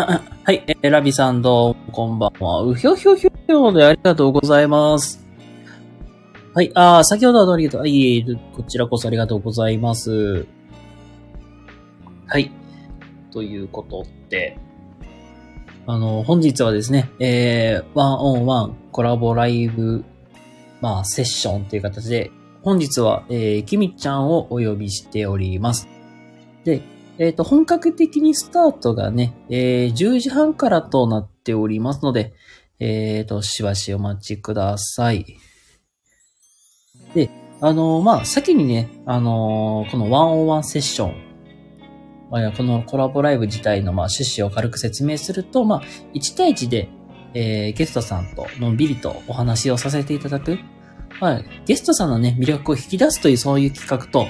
[0.00, 2.62] はい、えラビさんどうもこんばんは。
[2.62, 5.26] うひょひょひょひょでありがとうございます。
[6.54, 7.88] はい、あー先ほどはどうありがとう。
[7.88, 10.46] いえいえ、こちらこそありがとうございます。
[12.28, 12.52] はい。
[13.32, 14.56] ということで、
[15.88, 20.04] あの、本日はですね、えー、ワンオンワンコラボライブ、
[20.80, 22.30] まあ、セッションという形で、
[22.62, 25.88] 本日は、えー、きみちゃんをお呼びしております。
[26.64, 26.82] で、
[27.18, 32.34] えっ、と、本格的にスタートがね、えー、10時半からとなっておりますので、
[32.78, 35.26] えっ、と、しばしお待ちください。
[37.14, 41.16] で、あのーまあ、先にね、あのーこのワンオンワンセッション、
[42.30, 45.82] まあ、このコラボライブ自体の、まあ、趣旨を軽く説明すると、まあ、
[46.14, 46.88] 1対1で、
[47.34, 50.58] えーゲストさんとのんびりとお話をさせていただく。
[51.20, 54.28] まあ、ゲストさんのね、魅力を引き出すという、そういう企画と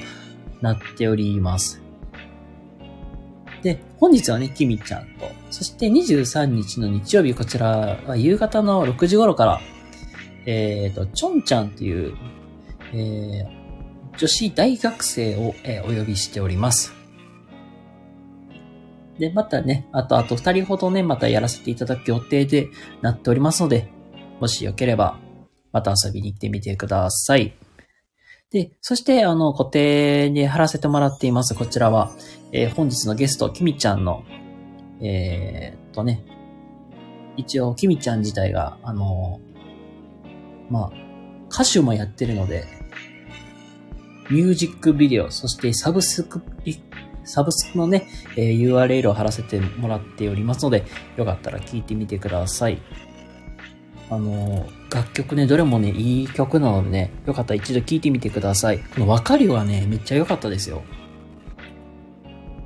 [0.63, 1.88] なっております。
[3.63, 9.61] で、本日はね、きみちゃんと、そして23日の日曜日、こちらは夕方の6時頃から、
[10.47, 12.17] えっ、と、ちょんちゃんという、
[12.93, 13.59] えー
[14.17, 16.93] 女子大学生を、えーお呼びしております。
[19.19, 22.69] で、またね、あと、あと二人ほどね、またやらせていただく予定で
[23.01, 23.89] なっておりますので、
[24.41, 25.19] もしよければ、
[25.73, 27.58] また遊びに行ってみてください。
[28.51, 32.11] で、そして、あの、固定で貼らせてもらっています、こちらは、
[32.53, 34.25] えー本日のゲスト、きみちゃんの、
[35.03, 36.25] えーっとね、
[37.37, 39.41] 一応、きみちゃん自体が、あの、
[40.71, 40.93] まあ、
[41.51, 42.65] 歌手もやってるので、
[44.31, 46.41] ミュージックビデオ、そしてサブスク、
[47.25, 50.87] サブスクのね、えー URL を貼らせてもらっておりますので、
[51.19, 52.81] よかったら聞いてみてください。
[54.11, 58.79] あの、楽曲ね、どれもね、いい曲なのでね、よかったら一度聴いてみてください。
[58.79, 60.83] この分かりはね、めっちゃ良かったですよ。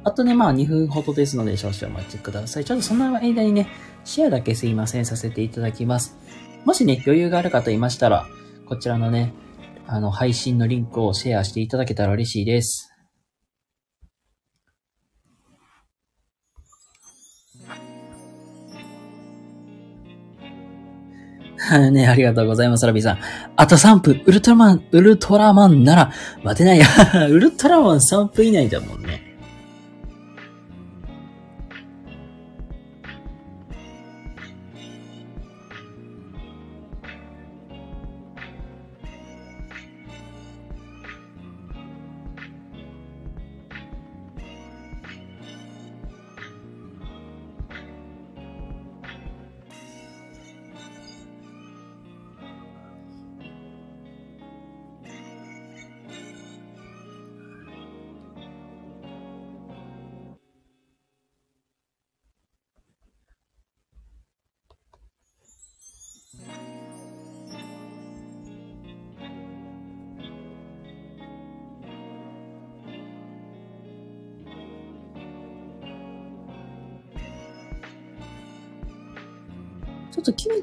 [0.04, 2.64] あとね、まあ2分ほどですので少々お待ちください。
[2.64, 3.68] ちょっとその間にね、
[4.04, 6.16] シェアだけすいません、させていただきます。
[6.64, 8.26] もしね、余裕がある方いましたら、
[8.66, 9.32] こちらのね、
[9.86, 12.91] あの、配信のリンクをシェアしていただけたら嬉しいです。
[21.90, 23.18] ね、ありがとうございます、ラビーさん。
[23.56, 26.12] あと3分、ウルトラマン、ウルトラマンなら、
[26.42, 26.86] 待てないや。
[27.30, 29.31] ウルトラマン3分以内だもんね。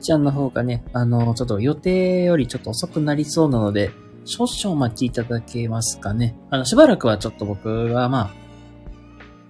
[0.10, 3.92] ちゃんの方がね、あの、ちょっと予定よりちょっと遅くなりそうなので、
[4.26, 6.36] 少々お待ちいただけますかね。
[6.50, 8.34] あの、しばらくはちょっと僕はまあ、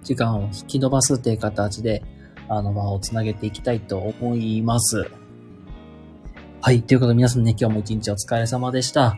[0.03, 2.03] 時間を引き伸ばすっていう形で、
[2.49, 5.09] あの、場をつなげていきたいと思います。
[6.59, 6.81] はい。
[6.83, 9.17] ということで皆さんね、今日も一日お疲れ様でした。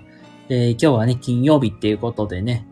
[0.49, 2.67] えー今日はね、金曜日っていうことでね、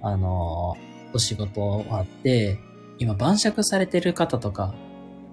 [0.00, 2.58] あのーお仕事終わって、
[2.98, 4.74] 今晩酌されてる方とか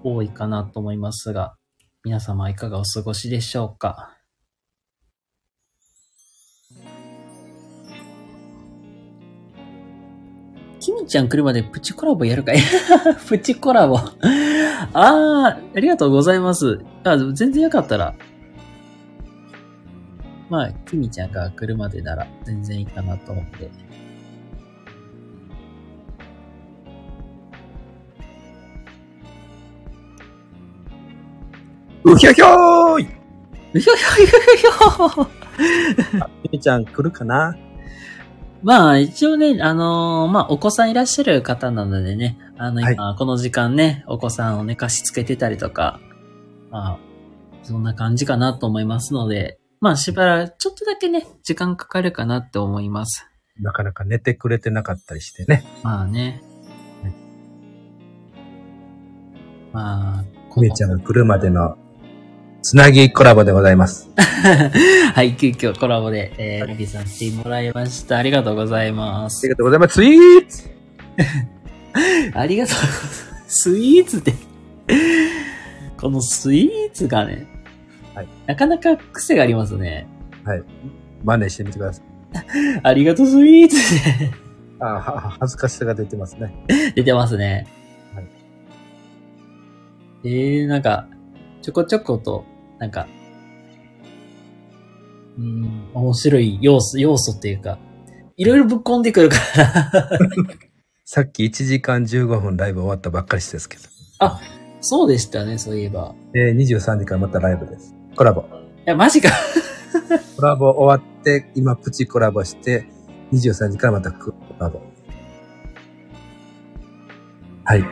[0.04, 1.56] 多いかなと思いますが、
[2.02, 4.16] 皆様いかがお過ごしでしょうか？
[10.80, 12.58] キミちゃん来るまでプチコラボやるかい？
[13.28, 13.96] プチコラボ。
[13.98, 14.08] あ
[14.94, 16.80] あ、ありがとうございます。
[17.04, 18.14] あ、全然よかったら。
[20.48, 23.70] まあ、キミちゃんが来るまでなら全然いいかなと思って。
[32.04, 33.08] うひょひょーい
[33.74, 35.28] うひょひょひょひょひょ
[36.52, 37.56] みーちゃん来るかな？
[38.62, 45.98] まあ、一応ね、あのーまあ、お子さんいらっしゃる方なのでね、あの、今、この時間ね、お子さんを寝かしつけてたりとか、
[46.70, 46.98] まあ、
[47.62, 53.26] そんな感じかなと思いますので、まあ、しばらく、ちょっとだけね、時間かかるかなって思います。
[53.58, 55.64] なかなか寝てくれてなかったりしてね。
[55.82, 56.42] まあね
[57.02, 57.14] はい。
[59.72, 60.24] まあ、
[60.58, 61.78] みーちゃんが来るまでの
[62.62, 64.10] つなぎコラボでございます。
[65.14, 68.18] はい、急遽コラボで、えー、ラビさん来てもらいました。
[68.18, 69.48] ありがとうございまありす。
[69.48, 69.94] がとうございます。
[69.94, 70.70] スイーツ
[72.34, 73.34] ありがとうございます。
[73.48, 74.34] スイーツ で。
[75.96, 77.46] このスイーツがね、
[78.14, 80.06] はいなかなか癖がありますね。
[81.24, 82.04] 真似してみてください。
[82.82, 83.76] ありがとうスイーツ
[84.20, 84.30] で
[84.80, 86.54] あは恥ずかしさが出てますね。
[86.94, 87.66] 出てますね。
[88.14, 88.24] はい
[90.24, 91.06] えー、なんか、
[91.62, 92.44] ちょこちょこと、
[92.80, 93.06] なんか、
[95.36, 97.78] うーん、面白い要素、要素っていうか、
[98.38, 100.08] いろいろぶっ込んでくるから。
[101.04, 103.82] さっき1時間15分ライブ終わったばっかりですけど。
[104.20, 104.40] あ、
[104.80, 106.14] そうでしたね、そういえば。
[106.34, 107.94] えー、23時からまたライブです。
[108.16, 108.40] コラボ。
[108.40, 108.44] い
[108.86, 109.28] や、マジか。
[110.36, 112.86] コラボ終わって、今プチコラボして、
[113.34, 114.80] 23時からまたコラボ。
[117.64, 117.84] はい。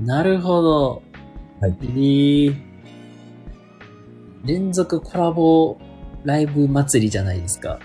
[0.00, 1.02] なるほど。
[1.60, 2.67] はいえー
[4.44, 5.78] 連続コラボ
[6.24, 7.78] ライブ祭りじゃないですか。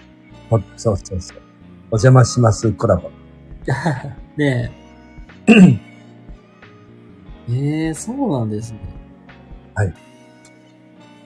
[0.49, 1.37] ほそうそうそう。
[1.91, 3.09] お邪魔しますコラボ。
[4.37, 4.71] ね
[5.47, 5.53] え。
[7.51, 8.79] ええそうなんですね。
[9.75, 9.93] はい。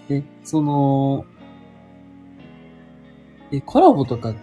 [0.09, 1.25] え、その、
[3.51, 4.33] え、コラボとか、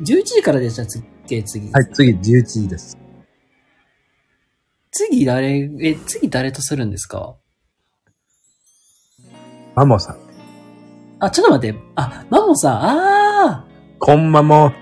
[0.00, 0.86] 11時からでしたっ
[1.26, 1.70] け、次？
[1.72, 2.96] はい、次11時です。
[4.92, 7.36] 次誰、え、次誰とするんですか？
[9.76, 10.16] マモさん。
[11.20, 11.78] あ、ちょっと待って。
[11.96, 13.66] あ、マモさん、あ
[13.98, 14.72] こんまも。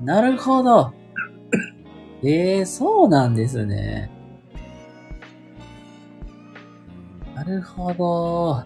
[0.00, 0.92] ーなるほど。
[2.22, 4.08] ええそうなんですね。
[7.34, 8.62] なるほど。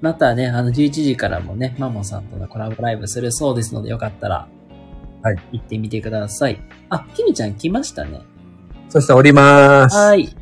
[0.00, 4.48] またね、あの、11時からもね、マモさんとのコラボライブするそうですので、よかったら、
[5.22, 5.36] はい。
[5.52, 6.58] 行ってみてください。
[6.88, 8.22] あ、キミちゃん来ましたね。
[8.88, 9.96] そしております。
[9.96, 10.34] はい。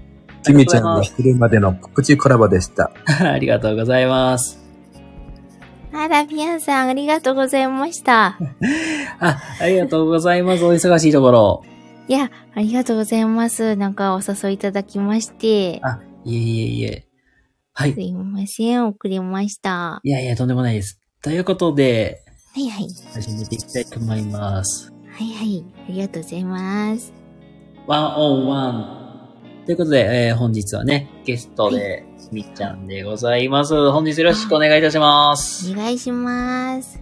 [0.44, 2.90] きみちゃんが来るまでのプチコラボでした。
[3.06, 4.58] ありがとうございます。
[5.92, 8.38] あら、みやさん、ありがとうございました。
[9.18, 10.64] あ、ありがとうございます。
[10.64, 11.62] お忙しいところ。
[12.08, 13.76] いや、ありがとうございます。
[13.76, 15.80] なんかお誘いいただきまして。
[15.82, 17.06] あ、いえいえいえ。
[17.72, 18.00] はいす。
[18.00, 20.00] いません、遅れました。
[20.02, 21.00] いやいや、とんでもないです。
[21.22, 22.22] ということで、
[22.54, 22.88] はいはい。
[23.12, 24.92] 始めていきたいと思います。
[25.10, 25.64] はいはい。
[25.88, 27.12] ありがとうございます。
[27.86, 28.99] ワンオンワン。
[29.66, 33.74] ということで、えー本日はね、ゲストで、みっちゃんでございます。
[33.92, 35.70] 本日よろしくお願いいたします。
[35.72, 37.00] お願いします。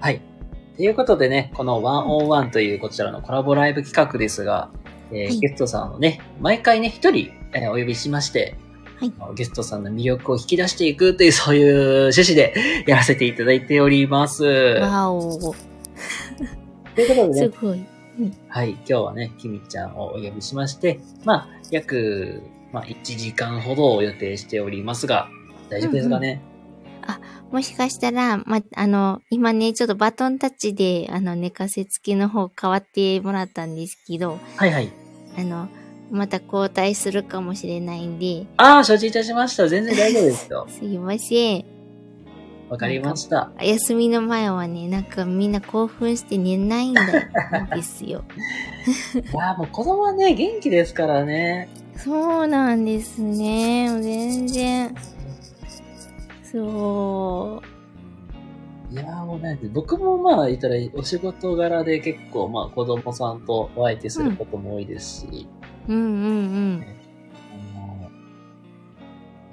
[0.00, 0.20] はい。
[0.76, 4.70] ということでね、このワンオンワンというこちらのコラボライブ企画ですが、
[5.10, 8.56] えーはいゲストさんをね、毎回ね、一人、えーお呼びしまして、
[8.98, 12.54] はいゲストさんの魅力を引き出していくという、そういう趣旨で
[12.86, 14.44] やらせていただいております。
[14.44, 15.38] わお。
[16.94, 17.84] ということですね、ごい。
[18.48, 22.42] はい、今日はね、きみちゃんをお呼びしまして、まあ、約、
[22.72, 25.28] まあ、1時間ほどを予定しておりますが、
[25.68, 26.42] 大丈夫ですかね、
[27.50, 34.92] もしかしたら、ま、あの、今ね、ちょっとバトンタッチで、あの、寝かせ付きの方変わってもらったんですけど、はいはい。
[35.38, 35.68] あの、
[36.10, 39.68] また交代するかもしれないんで、ああ、承知いたしました。
[39.68, 40.66] 全然大丈夫ですよ。
[40.70, 41.75] すいません。
[42.68, 43.52] わかりました。
[43.60, 47.02] 休みの前はね、なんかみんな興奮して寝ないんだ
[47.74, 48.24] ですよ。
[49.14, 51.68] いやーもう子供はね、元気ですからね。
[51.96, 53.88] そうなんですね。
[54.00, 54.94] 全然。
[56.42, 57.62] そ
[58.90, 65.48] いやーもうね、僕もまあ言ったらお仕事柄で結構まあ子供さんとお相手することも多いですし、
[65.88, 65.92] う。
[65.92, 66.84] うんうん
[67.52, 68.08] あのま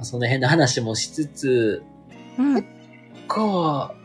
[0.02, 1.84] あその辺の話もしつつ、
[2.40, 2.73] うん。
[3.36, 3.52] うん。
[3.52, 4.04] こう、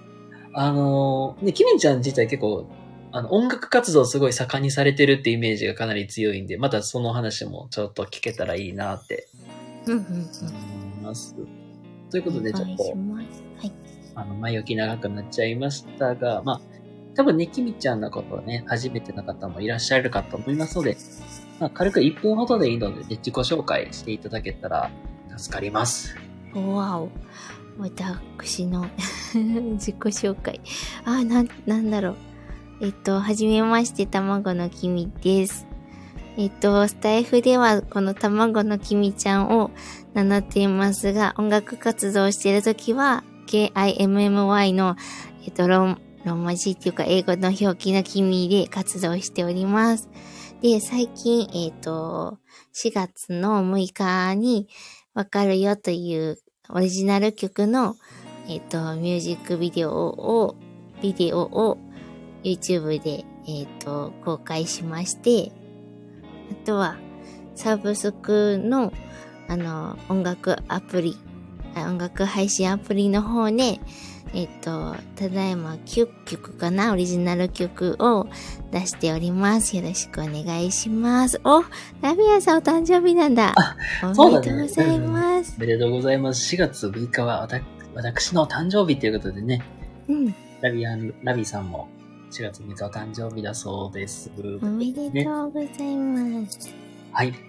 [0.53, 2.69] あの、ね、キミンちゃん自体結構、
[3.13, 9.29] あの、音楽活動すごい盛んにされてるってイメージがかなり強いんで、またその話もちょっと聞けたらいいなって
[9.87, 10.11] うんうん思
[11.01, 11.35] います。
[12.11, 12.83] ということで、ちょっと。
[12.83, 13.73] はい。
[14.15, 16.61] あの、前置き長くなっちゃいましたが、まあ、
[17.15, 20.97] 多分ね、キミちゃんのことをね、初めての方もいらっしゃるかと思いますので、
[21.61, 24.91] まあ、軽く1分ほどでいいので、ね、自己紹介していただけたら
[25.37, 26.15] 助かります。
[26.55, 27.09] わお。
[27.79, 28.91] 私の
[29.75, 30.61] 自己紹介。
[31.05, 32.17] あ、な、なんだろう。
[32.81, 35.67] えっと、はじめまして、卵のきみです。
[36.37, 39.71] えっと、スタイフではこの卵のきみちゃんを
[40.15, 44.97] 名乗っていますが、音楽活動しているときは、KIMMY の、
[45.45, 50.09] えっと、ロン、ロンマ字っていうか英語の表記のきみで活動しております。
[50.61, 52.39] で、最近、えっと、
[52.75, 54.69] 4月の6日に、
[55.15, 56.39] わかるよという
[56.71, 57.97] オリジナル曲の、
[58.47, 60.55] えっ、と、ミュージックビデオを、
[61.01, 61.79] ビデオを
[62.45, 65.51] YouTube で、えっ、と、公開しまして、
[66.53, 66.99] あとは、
[67.55, 68.93] サブスクの、
[69.49, 71.17] あの、音楽アプリ、
[71.75, 73.81] 音楽配信アプリの方で、
[74.35, 76.93] えっと、ただいま9曲かな？
[76.93, 78.27] オリジナル曲を
[78.71, 79.77] 出しております。
[79.77, 81.41] よろしくお願いします。
[81.45, 81.63] お、
[82.03, 83.55] ラビアさんお誕生日なんだ。
[84.05, 85.61] おそうだねめでとうございますお。
[85.61, 86.55] めでとうございます。
[86.57, 87.61] 4月6日はわた
[87.95, 89.65] 私の誕生日ということでね、
[90.09, 90.35] うん。
[90.61, 91.89] ラビアン、ラビさんも
[92.31, 94.31] 4月6日お誕生日だそうです。
[94.63, 96.73] おめでとうございます。
[97.13, 97.48] はい。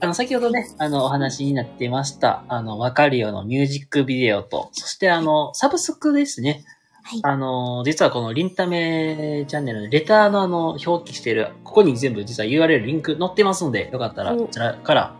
[0.00, 6.64] あの、先ほどね、あの、お話になっていました、あの、わかるよのミュージックビデオと、そしてあの、サブスクですね。
[7.02, 15.16] はいあの、実はこのリンタメチャンネルのレターのあの、表記している、ここに全部実は URL リンク載ってますので、よかったらおこちらから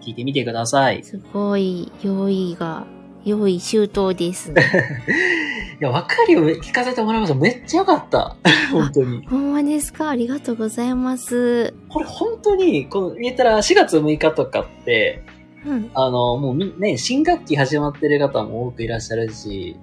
[0.00, 1.00] 聞いてみてください。
[1.00, 2.86] いすごい、用意が、
[3.24, 4.62] 用意周到ですね。
[5.80, 7.36] や、わかるよ、聞かせてもらいました。
[7.36, 8.36] めっちゃよかった。
[8.72, 9.26] 本当に。
[9.26, 10.10] ほんまですか？
[10.10, 11.72] ありがとうございます。
[11.88, 15.22] これ本当に、この、言ったら4月6日とかって、
[15.64, 19.76] うん、あの、もうみね、新学期始まってる方も多くいらっしゃるし、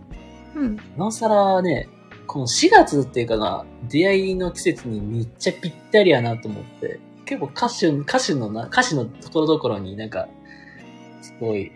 [0.55, 0.77] うん。
[0.97, 1.87] なおさらね、
[2.27, 10.27] この4月っていうかな、出会いの季節にめっちゃぴったりやなと思って、結構歌手、歌手のな、歌詞のところどころになんか、
[11.21, 11.71] すごい、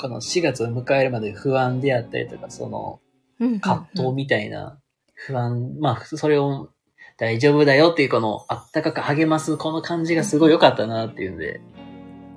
[0.00, 3.00] この4月を迎えるまで不安であったりとか、その、
[3.38, 3.60] うん。
[3.60, 4.78] 葛藤みたいな
[5.14, 6.70] 不安、まあ、それを
[7.18, 11.60] 大丈夫だよっていうこの、あったかく励ますこの感じがすごい良かったなっていうんで、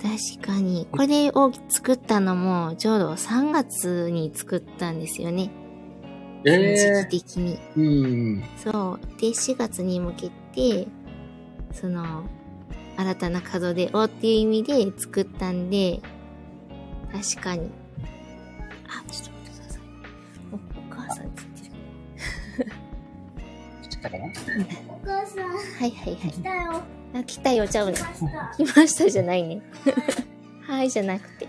[0.04, 0.86] 確かに。
[0.92, 5.50] これを作ったのも、ちょうど3月に作ったんですよね。
[6.44, 7.52] え時期的に。
[7.54, 7.82] えう
[8.36, 8.44] ん。
[8.62, 9.20] そう。
[9.20, 10.86] で、4月に向けて、
[11.72, 12.24] その、
[12.98, 16.00] 新たな門出をっていう意味で作ったんで、
[17.14, 17.70] 確かに。
[18.88, 19.80] あ、ちょっと待ってください。
[20.52, 20.58] おお
[20.90, 22.72] 母さんって言ってる。
[23.88, 24.28] 来たかなお
[25.06, 26.16] 母さん、はいはいはい。
[26.16, 26.82] 来たよ。
[27.14, 27.96] あ、来たよ、ちゃうね。
[27.96, 28.54] 来ました。
[28.56, 29.62] 来ましたじゃないね。
[30.66, 31.46] はいじゃなくて。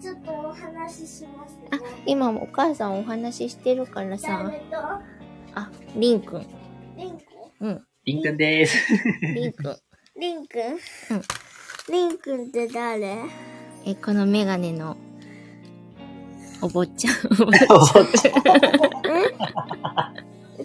[0.00, 1.68] ちょっとお話ししますね。
[1.70, 4.50] あ、今もお母さんお話ししてるからさ
[5.54, 6.46] あ、リンくん。
[6.96, 7.66] リンくん？
[7.66, 8.76] うん、リンくんです。
[9.22, 9.76] リンくん。
[10.18, 10.60] リンくん？
[10.60, 10.78] うん
[11.90, 13.16] リンくんって誰？
[13.84, 14.96] え、このメガネの、
[16.60, 17.14] お坊ちゃん。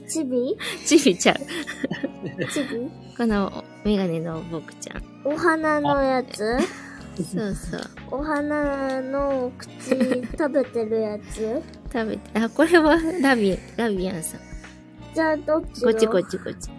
[0.10, 0.58] チビ？
[0.86, 1.38] ちびちゃん。
[1.38, 1.44] チ
[2.64, 2.92] ビ？
[3.18, 5.04] このメガネのおぼくちゃん。
[5.24, 6.60] お花のやつ？
[7.32, 7.82] そうそう。
[8.12, 11.62] お花の口食べてるやつ？
[11.92, 14.42] 食べて、あ、これはラビ、ラビアンさん。
[15.14, 16.72] じゃあどっちこっちこのっちこっち。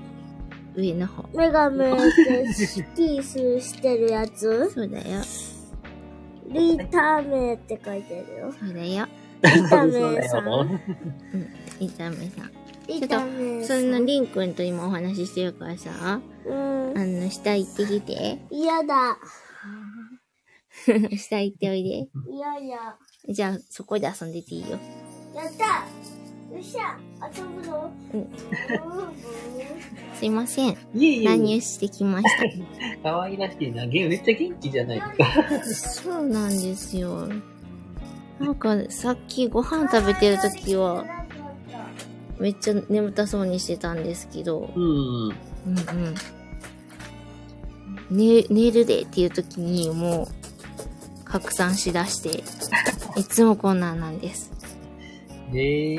[0.74, 1.28] 上の方。
[1.34, 1.96] 目が目で
[2.96, 4.68] キースしてるやつ？
[4.74, 5.22] そうだよ。
[6.54, 8.52] リタメって書いてるよ。
[8.52, 9.06] そうだよ。
[9.42, 10.48] リタメさん。
[10.48, 10.80] うん。
[11.80, 12.50] イタメさん。
[12.86, 13.82] リタメそさん。
[13.82, 16.96] んなリンくんと今お話ししてるからさ、うん。
[16.96, 18.38] あの、下行ってきて。
[18.50, 19.18] 嫌だ。
[21.18, 22.08] 下行っておいで。
[22.30, 22.96] 嫌や。
[23.28, 24.78] じゃあ、そこで遊んでていいよ。
[25.34, 25.84] やった
[30.14, 30.76] すいません。
[31.24, 32.44] 乱入してきました。
[33.02, 33.86] 可愛らしいな。
[33.86, 36.12] ゲームめっちゃ元気じゃないですか。
[36.12, 37.28] そうなんですよ。
[38.38, 41.04] なんか、さっきご飯食べてる時は、
[42.38, 44.82] めっちゃ眠たそうにしてたんですけど、うん。
[44.82, 45.34] うん
[45.66, 46.14] うん。
[48.10, 52.44] 寝、寝るでっていう時にもう、拡散しだして、
[53.18, 54.53] いつもこんなんなんです。
[55.52, 55.94] へ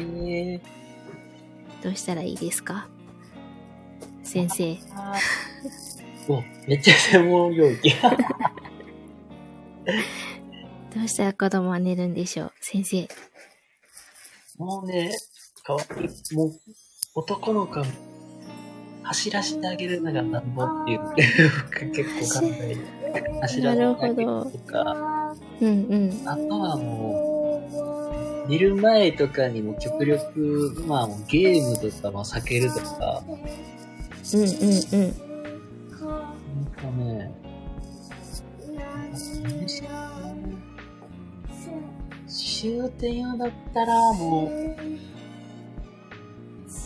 [0.55, 0.61] え。
[1.83, 2.87] どうしたらいいですか？
[4.23, 4.77] 先生。
[6.27, 7.91] お、めっちゃ専門領域。
[10.95, 12.51] どうしたら子供は寝るんでしょう？
[12.61, 13.07] 先生。
[14.57, 15.11] もうね、
[15.63, 16.35] かわいい。
[16.35, 16.59] もう、
[17.13, 17.83] 男の子
[19.03, 21.01] 走らせてあげるのがなんぼっていう、
[21.91, 22.81] 結構考える。
[23.41, 26.27] 走らせてあげるとか、うんうん。
[26.27, 28.04] あとはもう、
[28.47, 34.47] 寝る前とかにも極力、まあゲームとかも避けるとか、うんうん
[34.91, 35.25] うん。
[36.05, 36.21] な
[36.61, 37.31] んかね、
[42.27, 44.75] 終点用だったらもう、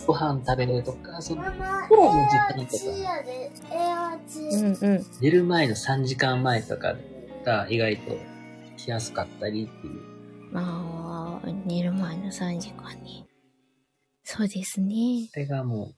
[0.06, 1.42] ご飯食べるとか、その、
[1.88, 2.84] プロの時間とか。
[4.36, 5.06] うんうん。
[5.20, 6.96] 寝る前の3時間前とか
[7.44, 8.16] が意外と
[8.76, 10.09] 来やすかったりっていう。
[10.52, 13.24] まあ、寝る前の3時間に。
[14.24, 15.28] そうですね。
[15.32, 15.94] それがもう、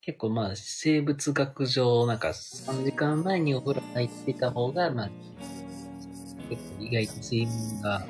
[0.00, 5.10] 結構まあ生物学上、なんか3時間前にお風呂入っていた方が、まあ、
[6.48, 8.06] 結構意外と睡眠が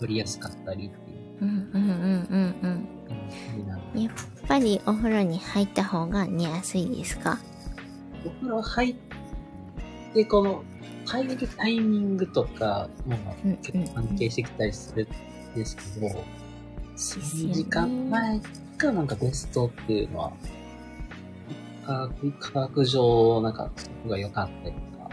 [0.00, 1.90] 取りやすかったりっていううんうんうん
[2.30, 2.86] うん
[3.94, 4.02] うん。
[4.02, 4.12] やっ
[4.48, 7.38] ぱりお風呂に入った方が寝やすいですか？
[8.24, 8.94] お風呂入っ
[10.14, 10.64] て、この
[11.06, 13.16] 入るタイミングとかも
[13.62, 15.06] 結構関係してきたりする
[15.54, 16.24] んですけど、
[16.96, 18.40] 3時間前
[18.78, 20.32] がなんかベストっていうのは、
[21.84, 25.10] 科学、科学上、なんか、そこが良かったりとか。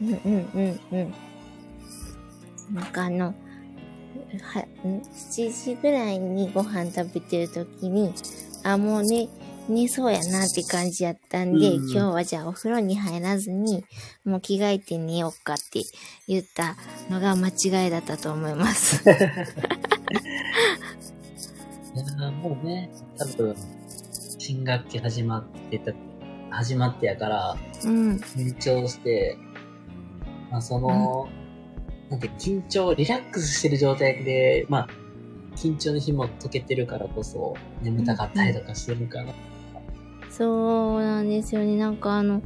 [0.00, 2.74] うんうんうんうん。
[2.74, 3.34] なんかあの、
[4.42, 8.12] は、ん？7時ぐらいにご飯食べてる時に、
[8.62, 9.28] あ、もうね、
[9.68, 13.84] 寝そうやなって感じやったんで、うんうん今日はじゃあお風呂に入らずに、
[14.24, 15.82] もう着替えて寝ようかって
[16.26, 16.76] 言った
[17.10, 19.02] のが間違いだったと思います。
[19.08, 19.12] い
[21.98, 23.54] やーもうね、多分、
[24.38, 25.92] 新学期始まってた、
[26.50, 28.16] 始まってやから、うん。
[28.16, 29.36] 緊張して、
[30.50, 31.28] まあその、
[32.10, 34.88] なんて緊張、リラックスしてる状態で、まあ、
[35.56, 39.32] 緊張の日も解けてるからこそ、眠たかったりとかしてるから。
[40.36, 41.76] そうなんですよね。
[41.76, 42.42] なんかあの、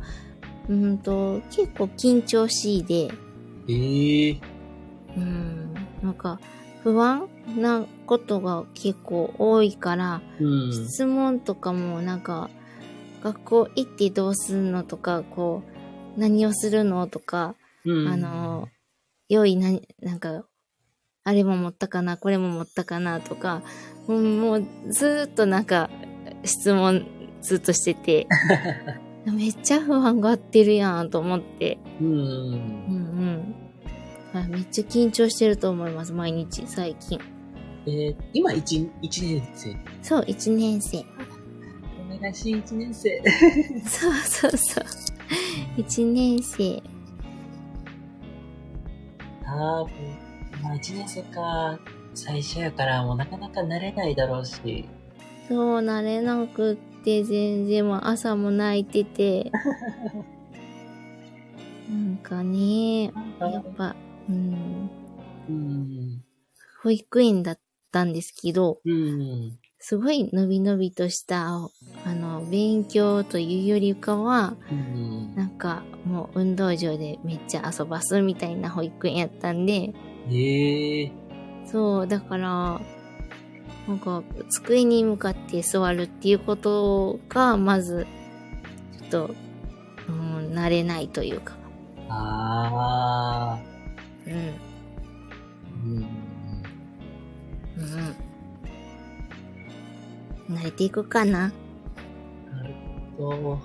[0.69, 3.09] うんと、結構緊張しいで、
[3.69, 4.41] ええ
[5.17, 6.41] うん、なんか
[6.83, 10.73] 不安なことが結構多いから、うん。
[10.73, 12.51] 質問とかもなんか、
[13.23, 15.63] 学校行ってどうするのとか、こ
[16.17, 18.09] う、何をするのとか、うん。
[18.09, 18.69] あの、
[19.29, 20.45] 良いな、なんか、
[21.25, 23.63] あれも持ったかな、これも持ったかなとか、
[24.07, 25.91] もうもうずーっとなんか、
[26.45, 27.07] 質問
[27.47, 28.27] ずっとしてて、
[29.25, 32.09] めっちゃ不安がってるやんと思って、うん。
[32.09, 33.55] うんうん。
[34.33, 37.21] はいめっちゃ緊張してると思います、毎日、最近。
[37.87, 39.77] えー、今一、一年生？
[40.03, 40.99] そう、一年生。
[42.13, 43.23] お願いしい、一年生。
[43.87, 44.85] そうそうそう。
[45.77, 46.83] 一年生。
[49.45, 49.93] 多分、
[50.65, 51.79] まあ一年生か、
[52.13, 54.85] 最初やからもうなかなか慣れないだろうし。
[55.49, 59.51] そう、慣れなくって、全然、もう朝も泣いてて。
[61.89, 63.11] なんかね、や
[63.61, 63.95] っぱ、
[64.29, 64.91] うん、
[65.49, 66.25] うん。
[66.83, 67.59] 保育園だっ
[67.93, 69.59] たんですけど、うん。
[69.79, 71.47] すごいのびのびとした、
[72.05, 75.35] あの、勉強というよりかは、うん。
[75.37, 79.93] なんか、もう運動場でめっちゃ遊ばすみたいな保育園やったんで、
[80.31, 81.13] ええ
[81.67, 82.81] そう、だから、
[83.89, 88.07] なんか、机に向かって座るっていうことが、まず、
[88.99, 89.35] ちょっと、
[90.09, 91.57] うん、慣れないというか、
[92.09, 93.77] ああ。
[94.27, 94.35] うん、
[95.85, 96.07] うん。
[100.49, 100.57] うん。
[100.57, 101.53] 慣れていくかな。
[102.51, 102.75] なる
[103.17, 103.61] ほど。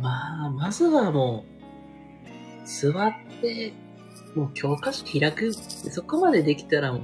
[0.00, 3.72] まあ、まずはもう、座って、
[4.34, 7.02] もう教科書開く、そこまでできたらもう、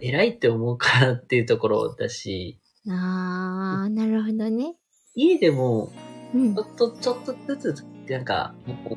[0.00, 4.74] 偉いって思うからっていうところだし、あー、なるほどね。
[5.14, 5.92] 家でも、
[6.34, 6.62] うんちょ。
[6.62, 8.96] っと、ちょっとずつ、なんか、もう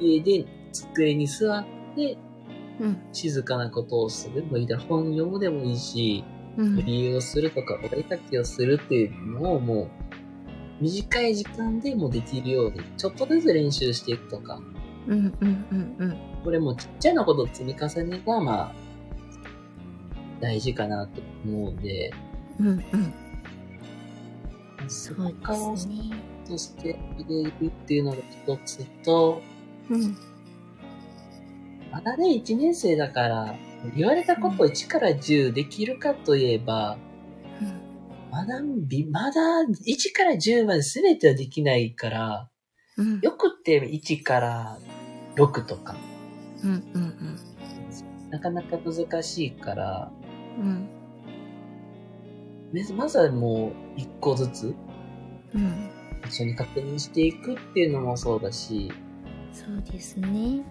[0.00, 1.64] 家で机に座っ
[1.96, 2.18] て、
[2.80, 3.02] うん。
[3.12, 4.44] 静かなことをする。
[4.44, 6.24] もういいだろ本読むでもいいし、
[6.56, 6.84] うん。
[6.84, 9.90] 利用するとか、お絵描きをするっていうのをもう、
[10.80, 14.60] 短い時間でもできるように、ちょっとずつ練習していくとか、
[15.06, 15.18] うん。
[15.40, 15.66] うん。
[15.70, 15.96] うん。
[15.98, 16.33] うん。
[16.44, 18.74] これもちっちゃいなこと積み重ねが、まあ、
[20.40, 22.12] 大事かなと思うんで、
[22.60, 22.68] うん。
[22.68, 23.14] うん。
[24.88, 25.32] そそう
[25.72, 25.94] ですね。
[26.46, 29.40] としてあげるっていうのが一つと、
[29.88, 30.16] うん。
[31.90, 33.54] まだね、1年生だから、
[33.96, 36.98] 言われたことを1から10できるかといえば、
[38.30, 39.40] まだ、びまだ
[39.86, 42.50] 1から10まで全てはできないから、
[42.98, 43.20] うん。
[43.20, 44.78] よくって1から
[45.36, 45.94] 6とか、
[46.64, 46.70] うん。
[46.94, 47.38] うん。
[48.30, 50.10] なかなか難しいから、
[50.58, 50.88] うん。
[52.72, 54.74] まずまずはもう1個ずつ
[55.54, 55.90] うん。
[56.26, 58.90] 一緒に確認していくっていうのもそうだし、
[59.52, 60.64] そうですね。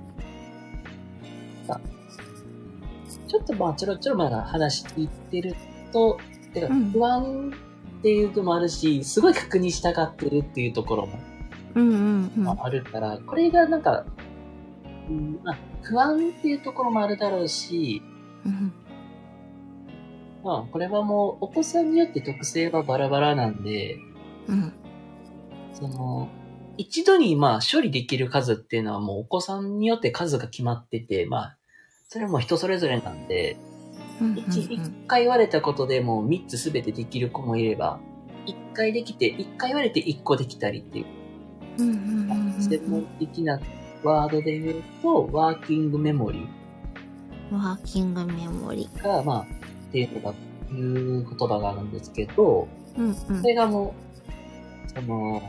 [3.28, 5.56] ちょっとまあちょろちょろまだ話聞いてる
[5.92, 6.20] と、
[6.54, 7.52] てかうん不安
[8.00, 11.20] っていうのもあるし、すごい確認したがってるっていうところも
[11.76, 11.90] うん。
[11.90, 12.32] うん。
[12.38, 12.50] うん。
[12.50, 14.06] あるから、これがなんか、
[15.10, 18.02] うんまあ、不安っていうところもあるだろうし、
[18.46, 18.74] うん。
[20.44, 23.98] まあ、これはもうお子さんによって特性はバラバラなんで、
[24.48, 24.74] うん。
[25.74, 26.30] その、
[26.78, 31.58] 一度にまあ処理できる数っていうのはもうお子さんによって数が決まってて、まあ、
[32.10, 33.58] それも人それぞれなんで、
[34.22, 34.38] うん。
[34.38, 38.00] 一一回言われたことでもう三つすべてできる子もいれば、
[38.46, 41.06] 一回できて、一回言われて一個できたりっていう、
[41.80, 41.90] うん。
[41.90, 42.62] うん。
[42.62, 43.60] 専門的な
[44.04, 46.48] ワードで言うと、ワーキングメモリ
[47.52, 48.90] ワーキングメモリ。
[48.94, 49.46] ーが、まあ、っ
[49.92, 50.34] ていうのが、
[50.72, 53.06] いう言葉があるんですけど、うん。
[53.06, 53.48] うんそ。
[53.48, 53.94] れがも
[54.88, 55.42] う、その、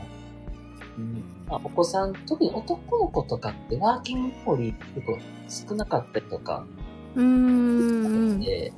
[0.97, 5.19] うんまあ、お子さん、特に男の子とかってワーキングメモリー結構
[5.69, 6.65] 少なかったりとか、
[7.15, 8.39] うーん。
[8.39, 8.71] で、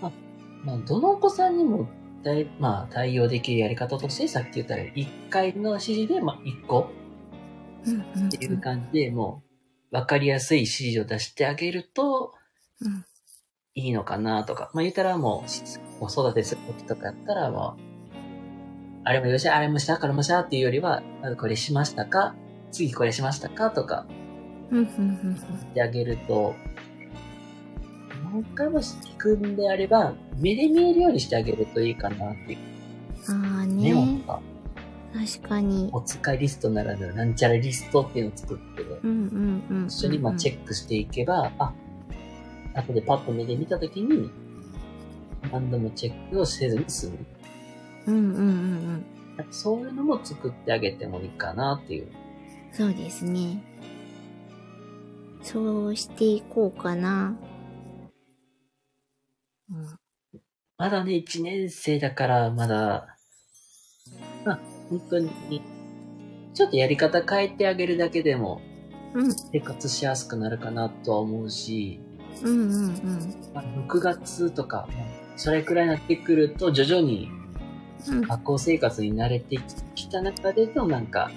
[0.00, 0.12] まあ、
[0.64, 1.88] まあ、どのお子さんにも
[2.24, 6.88] 対、まあ、対応できるやり方として、さっき言ったように、1回の指示で、まあ、1個
[7.90, 9.42] っていう感じで、も
[9.92, 12.34] う、わかりやすい指示を出してあげると、
[12.80, 13.04] うん
[13.76, 14.70] いいのかなとか。
[14.72, 17.76] まあ、言ったらもう、子育てする時とかやったら、まあ、
[19.02, 22.34] あれもよし、あれもした、これもしたっていうよりは、まずこれしましたか
[22.70, 24.06] 次これしましたかとか、
[24.70, 26.54] してあげると、
[28.32, 32.58] 何回も聞くんであれば、目で見えるようにしてあげるといいかなっていう。
[33.28, 33.44] うん。
[33.44, 34.32] ああメモねと。
[34.32, 34.40] か、
[35.14, 35.90] 確かに。
[35.92, 38.82] お使いリストならぬ、なんちゃらリストっていうのを作って。
[39.86, 41.72] 一緒にまあチェックしていけば、あ、
[42.74, 44.28] 後でパッと目で見たときに、
[45.52, 47.26] 何度もチェックをせずに済む。
[48.06, 49.04] うんうんうん
[49.38, 49.52] うん。
[49.52, 52.08] そういうのも作ってあげてもいいかなっていう。
[52.72, 53.62] そうですね。
[55.42, 57.36] そうしていこうかな。
[59.70, 59.98] うん。
[60.76, 63.13] まだね、1年生だから、まだ、まあ、
[64.90, 65.30] 本当に、
[66.54, 68.60] ちょっとやり方変えてあげるだけでも、
[69.14, 72.00] うん生活しやすくなるかなとは思うし、
[72.42, 73.34] うんうんうん。
[73.54, 74.88] まあ、6月とか、
[75.36, 77.30] それくらいになってくると、徐々に
[78.08, 79.58] うん学校生活に慣れて
[79.94, 81.30] きた中での、なんか、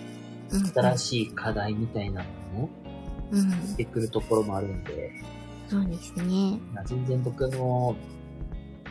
[0.50, 0.66] うん。
[0.68, 2.70] 新しい課題みたいなのも
[3.32, 3.76] うん。
[3.76, 5.12] 出てくるところもあるんで、
[5.70, 6.60] そうですね。
[6.74, 7.96] まあ、全然僕の、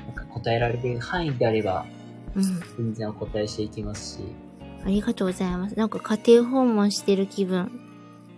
[0.07, 1.87] なんか答えられる範囲であれば、
[2.35, 2.42] うん。
[2.77, 4.21] 全然お答えしていきますし、
[4.85, 5.77] ありがとうございます。
[5.77, 7.71] なんか家庭訪問してる気分。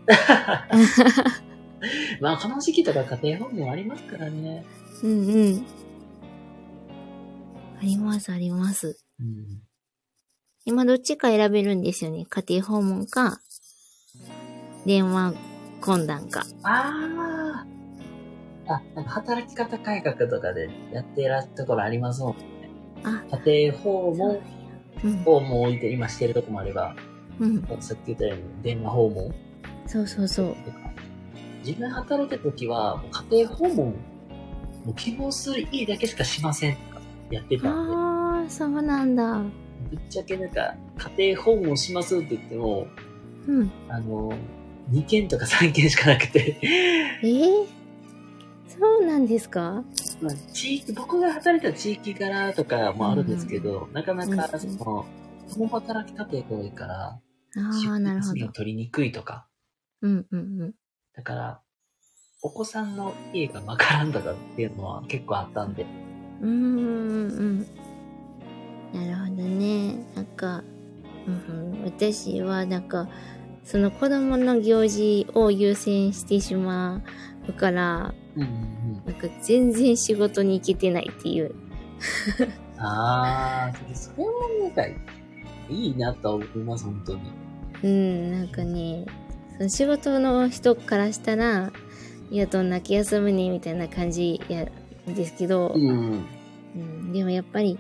[2.20, 4.64] まあ、この時期とか家庭訪問ありますからね。
[5.03, 5.66] うんうん。
[7.79, 8.98] あります、あります。
[9.20, 9.62] うん。
[10.64, 12.27] 今どっちか選べるんですよね？
[12.27, 13.40] 家庭訪問か、
[14.87, 15.35] 電話
[15.81, 16.44] 懇談か。
[16.62, 17.66] ああ。
[18.70, 22.44] あ、なんか働き方改革とかでやってらっところありますもんね。
[23.05, 24.42] あ、家庭訪そ
[25.04, 25.22] う問うん。
[25.26, 26.94] をもう置いて今してるとこもあれば、
[27.38, 27.62] うん。
[27.80, 29.34] さっき言ったように電話訪問
[29.87, 30.56] そうそうそう。
[31.64, 33.94] 自分働いてた時は、家庭訪問、も
[34.92, 39.42] う希望する家だけしかしませんとかやってたんで、ああ、そうなんだ。
[39.90, 40.74] ぶっちゃけなんか
[41.16, 42.87] 家庭訪問しますって言っても、
[43.46, 43.70] うん。
[43.88, 44.32] あの、
[44.90, 47.66] 2件とか3件しかなくて、えー、
[48.81, 49.85] そうなんですか？
[50.21, 55.07] まあ、地域、僕が働いた地域柄とかもあるんですけど、なかなか、うんその、
[55.55, 57.21] 共働き家庭が多いから、あ
[57.57, 58.49] あ、なるほど。
[58.53, 59.47] 取りにくいとか、
[60.03, 60.75] うんうんうん。
[61.14, 61.61] だから、
[62.43, 65.87] お子さんの家がわからんとかっていうのは結構あったんで、
[66.41, 67.67] うーんうん。
[68.93, 69.95] なるほどね。
[70.14, 70.62] なんか、
[71.27, 73.09] うんうん、私はなんか、
[73.64, 77.03] その子供の行事を優先してしま
[77.49, 81.55] うから、うんうんなんか全然仕事に行けてないっていう。
[82.40, 82.53] うん。
[82.79, 84.33] あー、それも
[84.64, 84.87] なんか、
[85.70, 87.20] いいなとは思います、本当に。
[87.83, 89.07] うん、なんかね、
[89.57, 91.72] その仕事の人からしたら、
[92.31, 94.66] いや、どんだけ休むね、みたいな感じや、
[95.07, 96.24] ですけど、うん。
[96.77, 97.79] うん、でもやっぱり、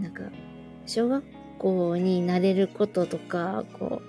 [0.00, 0.22] なんか、
[0.86, 1.24] 小学
[1.58, 4.00] 校になれることとか、こ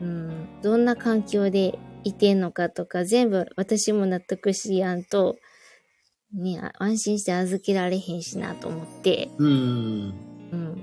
[0.00, 5.36] う、うん、どんな環境でいてんのかとか、全部私も納得しやんと、
[6.32, 10.14] ね、あ安心して預けられへんしなと思って、うん。
[10.52, 10.82] うん。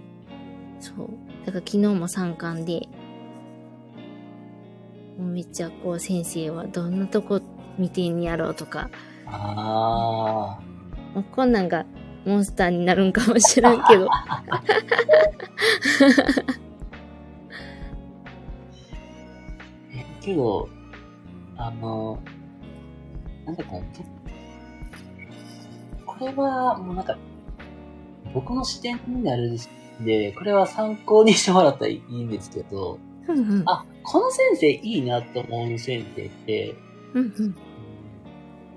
[0.80, 0.98] そう。
[1.46, 2.88] だから昨日も参観で、
[5.18, 7.42] もうめっちゃこう先生はどんなとこ
[7.78, 8.90] 見てんやろうとか、
[9.28, 10.60] あ
[11.14, 11.86] もうこんなんが
[12.26, 14.08] モンスターになるんかもしらんけど。
[20.22, 20.70] けど、
[21.64, 22.20] あの、
[23.46, 24.04] なんだかな、け
[26.06, 27.16] これは、もうなんか、
[28.34, 32.98] 僕の視点になるんで、これは参考にしてもらったらいいんですけど、
[33.28, 33.64] うんうん。
[33.68, 36.76] あ、この先生いいなと思う先生って、
[37.14, 37.56] うん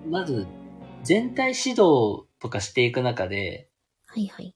[0.04, 0.10] うん。
[0.10, 0.46] まず、
[1.02, 3.70] 全体指導とかしていく中で、
[4.06, 4.54] はいはい。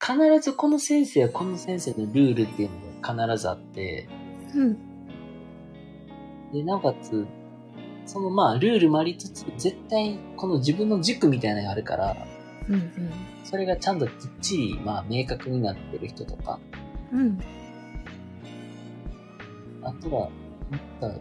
[0.00, 4.08] 必ずこの先生はこの先生のルールっていうのが必ずあって、
[4.54, 4.93] うん。
[6.54, 7.26] で、なおかつ、
[8.06, 12.16] そのまあ、ルールもありつつ、絶対この自分の軸みたいなのがあるから、
[12.68, 12.90] うん
[13.44, 16.58] それがちゃんときっちり、まあ、明確になってる人とか、
[17.12, 17.20] うん。
[17.20, 17.40] うん。
[19.82, 20.30] あとは、
[21.00, 21.20] なんか、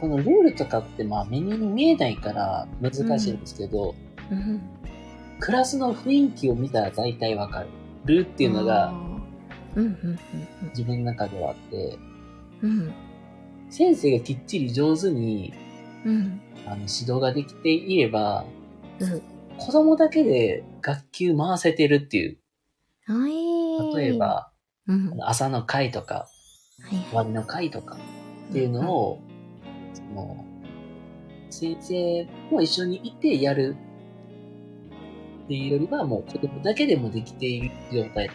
[0.00, 3.94] このルールとかってまあ、目に見えないから難しいんですけど、
[4.30, 4.60] うん。
[5.40, 7.64] クラスの雰囲気を見たら大体わか
[8.04, 10.18] るっていうのがあー、うんうん
[10.68, 11.98] 自分の中ではあって、
[12.62, 12.92] うんうん。
[13.72, 15.54] 先生がきっちり上手に、
[16.04, 16.40] うん。
[16.66, 18.44] あの、指導ができていれば、
[19.00, 19.22] うん。
[19.56, 22.38] 子供だけで学級回せてるっていう。
[23.06, 23.96] はい。
[23.96, 24.52] 例え、ば、
[24.86, 25.16] うん。
[25.22, 26.28] 朝の会とか、
[26.90, 27.96] い終わりの会とか
[28.50, 29.22] っていうのを、
[29.94, 30.44] その、
[31.48, 33.74] 先生も一緒にいてやる
[35.44, 38.30] っていうよりは、もう子供だけでもできている状態。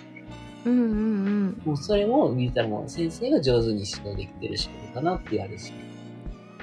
[0.65, 1.61] うんうんうん。
[1.65, 5.71] もうそれも見たらもう先生が上手に指導できてる仕事かなってやるし。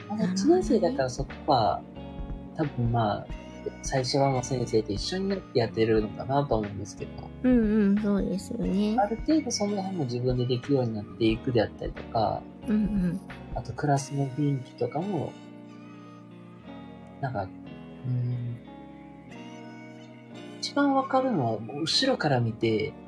[0.09, 1.83] まだ1年生だからそこは、
[2.57, 3.27] 多分まあ、
[3.83, 7.11] 最初はもう先生と一緒になってやってるのかなと思うんですけど、
[7.43, 9.07] うんうん、そうですよねあ。
[9.07, 13.21] る程度その辺も自分でできるようになっていくであったりとか、うんうん。
[13.55, 15.33] あとクラスの雰囲気とかも、
[17.21, 18.59] なんか、うーん、
[20.59, 23.04] 一番わかるのは、後ろから見て、あ、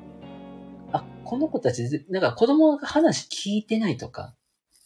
[1.27, 4.33] この子たち、なんか子供が話聞いてないとか、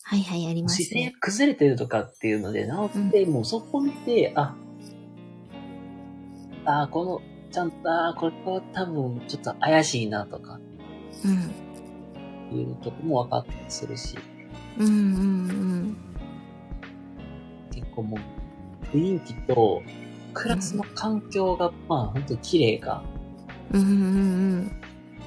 [0.02, 1.16] はいはい、あります姿勢ね。
[1.20, 4.56] 崩れてるとかっていうので、直って、もうそこ見て、あ、
[6.66, 10.60] あ、この、ちゃんと、あ、これは多分ちょっと怪しいなとか、
[11.24, 12.58] うん。
[12.58, 14.18] いうとこも分かったりするし、
[14.80, 15.98] うんうん
[17.72, 19.84] 結構もう、雰囲気と、
[20.34, 23.04] クラスの環境が、まあ本当に綺麗か。
[23.74, 23.82] うん。
[23.82, 23.94] うんう
[24.64, 24.81] ん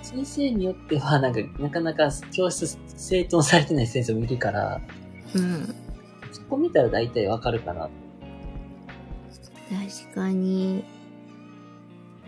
[0.04, 4.80] 先生によっては、なんか、なかなか教室整頓されてない先生もいるから、
[5.34, 5.42] うん。
[5.42, 5.74] うん。
[6.30, 7.88] そこ見たら大体わかるかな。
[9.70, 10.84] 確かに。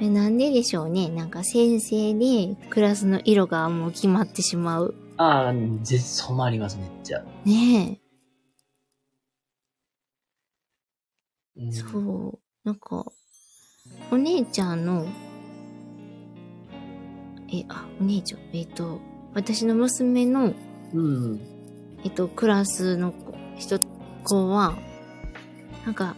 [0.00, 1.10] え、なんででしょうね。
[1.10, 4.94] なんか先生でクラスの色がもう決まってしまう。
[5.18, 7.22] ああ、絶染まります、めっちゃ。
[7.44, 8.00] ね
[11.58, 11.72] うんえ。
[11.72, 12.38] そう。
[12.64, 13.04] なんか、
[14.10, 15.06] お姉ちゃんの、
[17.52, 19.00] え、あ、お姉ちゃん、えっ、と、
[19.34, 20.54] 私の娘の、
[20.94, 21.40] うん。
[22.04, 23.80] えっと、クラスの子人、
[24.24, 24.76] 子は、
[25.84, 26.16] なんか、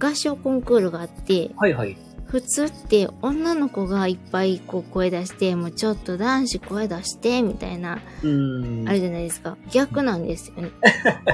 [0.00, 1.96] 合唱コンクールがあって、はいはい。
[2.26, 8.88] 普通って女の子がいっぱいこう声出して、もうちょっと男子声出して、みたいな、うん。
[8.88, 9.56] あれじゃないですか。
[9.70, 10.70] 逆なんですよね。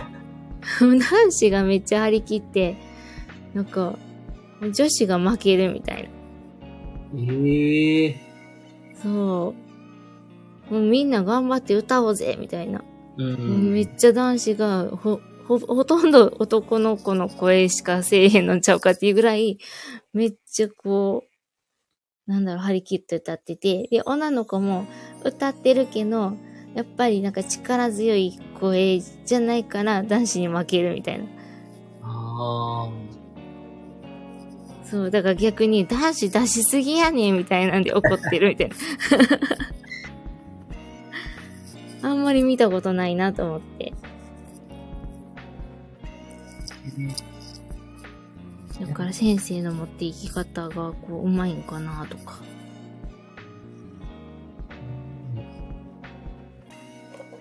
[0.81, 2.77] 男子がめっちゃ張り切って、
[3.55, 3.97] なんか、
[4.61, 6.11] 女子が負けるみたいな。
[7.19, 8.30] ええ
[9.03, 9.55] そ
[10.71, 10.73] う。
[10.73, 12.83] もうみんな頑張って歌おうぜ、みたいな。
[13.17, 13.73] うん。
[13.73, 19.59] めっちゃ男子が、ほ、ほ、ほとんど男の子の声しかせえへんのちゃうかっていうぐらい、
[20.13, 24.87] めっちゃこう、なんだろう、張り切って歌ってて、で、女の子も
[25.25, 26.35] 歌ってるけど、
[26.75, 31.25] やっぱりなんか力強い声じゃないから男子に負けるみたいな。
[32.03, 33.10] ああ。
[34.91, 38.75] そう、だから逆に男子出しすぎやねんみたいなんで怒ってるみたいな。
[42.11, 43.93] あんまり見たことないなと思って。
[48.81, 52.41] だから先生の持っていき方がこう、うまいんかなとか。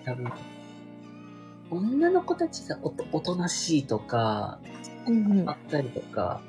[0.04, 0.30] 多分、
[1.70, 4.60] 女の子たちがおとおとなしいとか、
[5.06, 6.40] うんうんあったりとか、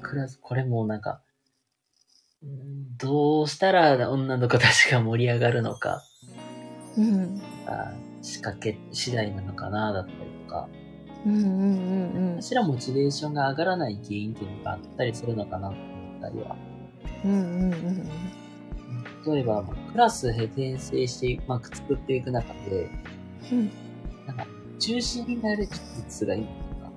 [0.00, 1.22] クラス、これもなんか、
[2.42, 6.02] うんどうしたら女の子たちが盛り上がるのか、
[6.96, 7.40] うん。
[7.66, 10.68] あ仕掛け次第なのかな、だったりとか、
[11.24, 12.42] うんうんうんうん。
[12.42, 16.56] 私らモチベーションが上がらない原因っていうのがあったりするのかなと思ったりは。
[17.24, 18.10] うんうんうん
[19.26, 22.88] 例えば、まあクラス編成して、まあ、作っていく中で、
[23.52, 23.70] うん。
[24.26, 24.46] なんか、
[24.78, 26.50] 中心になる人物がいると
[26.86, 26.90] か、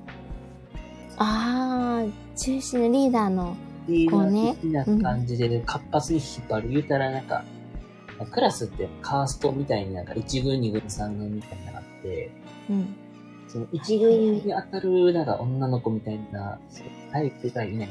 [1.18, 3.56] あー、中心のリーダーの。
[3.88, 6.70] リーダこうねー的な感じで活発に引っ張る。
[6.70, 7.44] 言うたらなんか、
[8.32, 12.32] クラスってカーストみたいになんか1軍、2軍、3軍みたいなのがあって、
[12.70, 12.96] うん。
[13.48, 16.60] その1軍に当たるなんか女の子みたいな、
[17.12, 17.90] タイプがいない。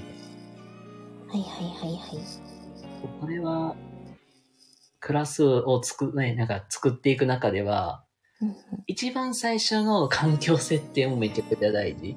[1.28, 2.18] はいはいはいはい。
[3.20, 3.76] これは、
[5.00, 8.04] クラスを作、ね、なんか作っていく中では、
[8.40, 8.56] うん
[8.88, 12.16] 一番最初の環境設定もめちゃくちゃ大事。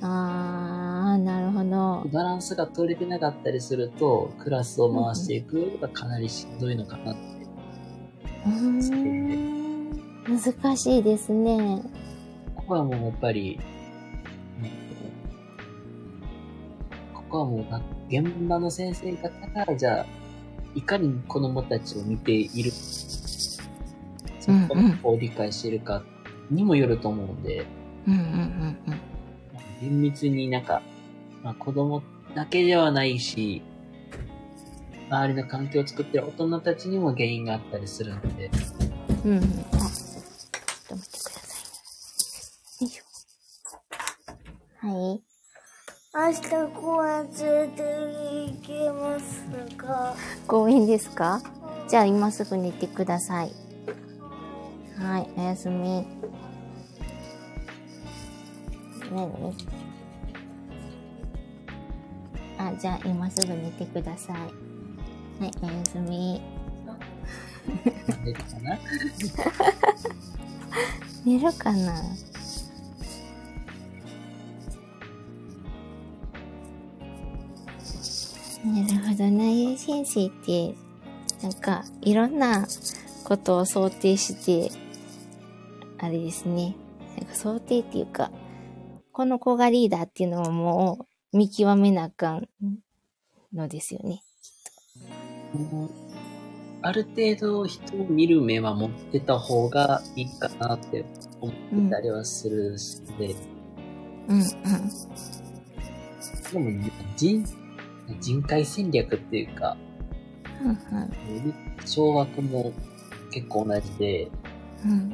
[0.00, 2.08] あー、なるほど。
[2.12, 7.22] バランスが取れてなかったりすると、クラスを回していくのがかなりしんどいのかなって。
[10.26, 11.82] 難しいですね。
[12.56, 13.58] ここはもうやっぱり、
[14.60, 14.70] ね
[17.12, 19.30] ここはもうが現場の先生方
[19.66, 20.06] が、じゃあ、
[20.74, 26.02] いかに子供たちを見ている、その子の子を理解しているか
[26.50, 27.66] にもよると思うんで、
[28.06, 28.28] うんうんうん
[28.86, 29.00] うん。
[29.80, 30.82] 厳密になんか、
[31.44, 32.02] まあ、子供
[32.34, 33.62] だけではないし、
[35.10, 38.50] 周りの環境を作ってる大人たちにも原因があったりするので、
[39.24, 39.38] うんうん。
[39.38, 39.48] あ、っ
[40.88, 41.58] と待ってくださ
[42.80, 42.84] い。
[42.84, 43.04] よいしょ。
[44.86, 45.22] はい。
[46.16, 46.40] 明日
[46.72, 47.82] 公園連れて
[48.52, 49.44] 行けます
[49.76, 50.14] か？
[50.46, 51.42] 公園ですか？
[51.88, 53.52] じゃあ今すぐ寝てください。
[54.98, 56.06] はい、おやすみ。
[59.12, 59.54] 何
[62.74, 64.36] あ、じゃあ今すぐ寝てください。
[64.36, 64.46] は
[65.48, 66.40] い、おやすみ。
[68.24, 68.78] 寝るかな？
[71.24, 72.02] 寝るかな？
[78.64, 79.76] なるほどね。
[79.76, 80.74] 先生って、
[81.42, 82.66] なんか、いろんな
[83.24, 84.70] ことを想定して、
[85.98, 86.74] あれですね。
[87.18, 88.30] なんか想定っていうか、
[89.12, 92.48] この子がリーダーっていうのをもう見極めなあかん
[93.52, 94.22] のですよね。
[96.80, 101.04] ある程度人を見る目は持ってた方がいいかなって
[101.40, 101.54] 思っ
[101.86, 103.34] てたりはするしで、
[104.28, 104.44] うんうん。
[106.52, 107.44] でも人、
[108.20, 109.76] 人海戦略っていうか、
[110.62, 110.78] うんうん。
[111.84, 112.72] 小学も
[113.32, 114.30] 結構同じで、
[114.84, 115.12] うん。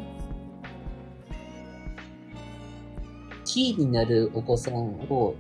[3.46, 5.34] キーになるお子さんを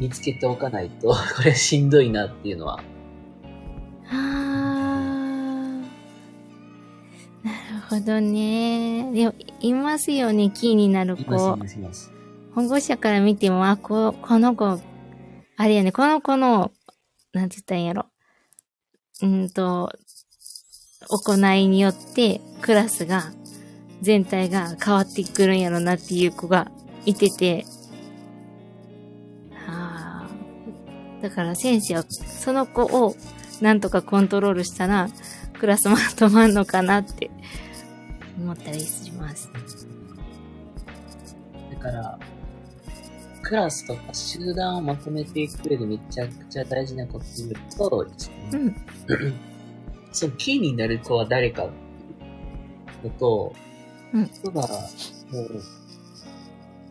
[0.00, 2.82] 見つけておかないと、 これしんどいなっていうのは。
[4.08, 7.46] あー。
[7.46, 9.12] なるほどね。
[9.12, 11.58] でも、いますよね、キーになるいます、子い。
[11.58, 12.10] ます、います。
[12.54, 14.80] 保護者から見ても、あ、こ、この子、
[15.56, 16.72] あれやね、この子の、
[17.34, 18.06] なんて言ったんやろ。
[19.22, 19.92] うんと、
[21.08, 23.32] 行いによって、クラスが、
[24.00, 26.70] 全体が変わってくるんやろなっていう子が
[27.04, 27.66] いてて、
[31.22, 33.14] だから先生は、その子を、
[33.60, 35.08] なんとかコントロールしたら、
[35.58, 37.30] クラスまとまんのかなって、
[38.38, 39.50] 思ったりします。
[41.70, 42.18] だから、
[43.42, 48.06] クラスとか集団をまとめていく上でめちゃくちゃ大事なこと言うと、
[48.52, 48.76] うん。
[50.12, 51.68] そのキーになる子は誰か
[53.04, 53.52] のと、
[54.12, 55.62] うん人が、もう、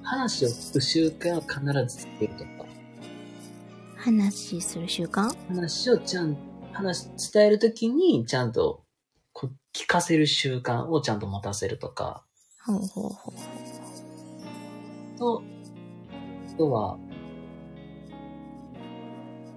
[0.03, 2.58] 話を聞く習慣を必ずつけるとか、
[3.99, 5.29] 話する習慣？
[5.49, 6.37] 話をちゃん、
[6.71, 8.85] 話、伝えるときにちゃんと、
[9.33, 12.23] こう聞かせる習慣をちゃんと持たせるとか、
[12.65, 13.33] ほうほうほ
[15.15, 15.19] う。
[15.19, 15.43] と、
[16.47, 16.97] あとは、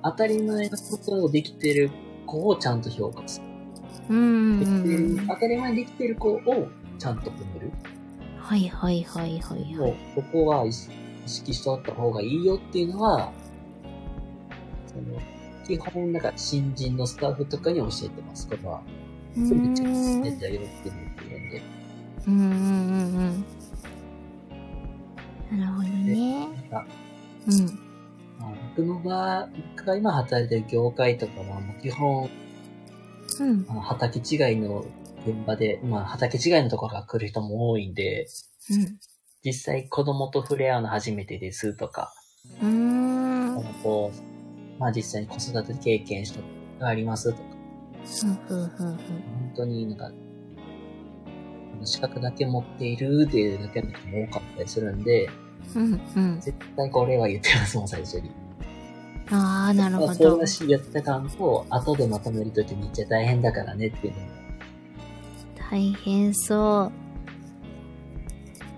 [0.03, 1.93] 当たり前のことをできてる
[2.27, 3.47] 子をちゃんと評価する。
[4.09, 6.41] うん当たり前にできてる子を
[6.99, 7.71] ちゃんと褒める。
[8.39, 10.93] はいはいはいはいはい。、ここは意識
[11.25, 13.33] 意識しとった方がいいよっていうのは、
[14.95, 15.21] その、
[15.67, 18.49] 基本、なんか新人のスタッフとかに教えてます。
[18.49, 18.83] これは。
[19.37, 20.25] うーめっちゃん。
[20.25, 20.95] やってあげるっていう
[21.45, 21.63] ので。
[22.27, 23.45] うんうんうん
[25.51, 25.59] うん。
[25.59, 26.41] なるほどね。
[26.41, 26.87] なんか、
[27.47, 27.67] うん。
[28.39, 32.31] まあ僕の場合、僕が今働いてる業界とかはもう基本、
[33.41, 33.67] うん。
[33.69, 34.85] あの畑違いの
[35.27, 38.29] 現場で、まあ畑違いのところから来る人も多いんで、
[38.71, 38.99] うん。
[39.45, 42.13] 実際子供と触れ合うの初めてですとか、
[42.61, 43.55] うーん。
[43.57, 44.13] 子供と、
[44.83, 46.45] まあ実際に子育て経験したこ
[46.79, 47.45] とがありますとか、
[48.05, 48.97] ふんふんふんふん。
[48.97, 50.11] 本当になんか、
[51.85, 55.31] 資格だけ持っているっていうだけの人も多かったりするんで、
[55.77, 56.41] うんうん。
[56.41, 58.33] 絶対これは言ってますもん、最初に。
[59.31, 60.47] ああ、なるほこどう。
[60.49, 64.27] しやった感と、後でまとめるときめっちゃ大変だからねっていうのも
[65.71, 66.91] 大変そ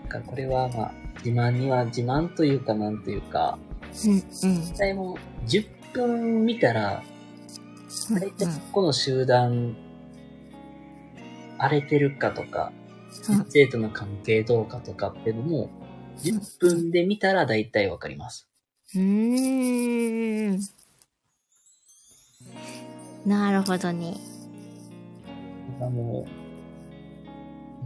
[0.02, 0.92] だからこれはまあ、
[1.24, 3.58] 自慢には自慢というかなんというか、
[4.06, 4.10] う。
[4.10, 4.22] うんうん。
[4.30, 7.14] 実際もう10分見たら、うん
[8.20, 9.76] 大体ここの集団、
[11.58, 12.72] 荒れてるかとか、
[13.28, 15.70] うん生徒の関係どうかとかっていうのも、
[16.22, 18.48] 10分で見たら大体わかります。
[18.94, 20.60] うーん。
[23.24, 24.16] なるほどね。
[25.72, 26.30] だからもう、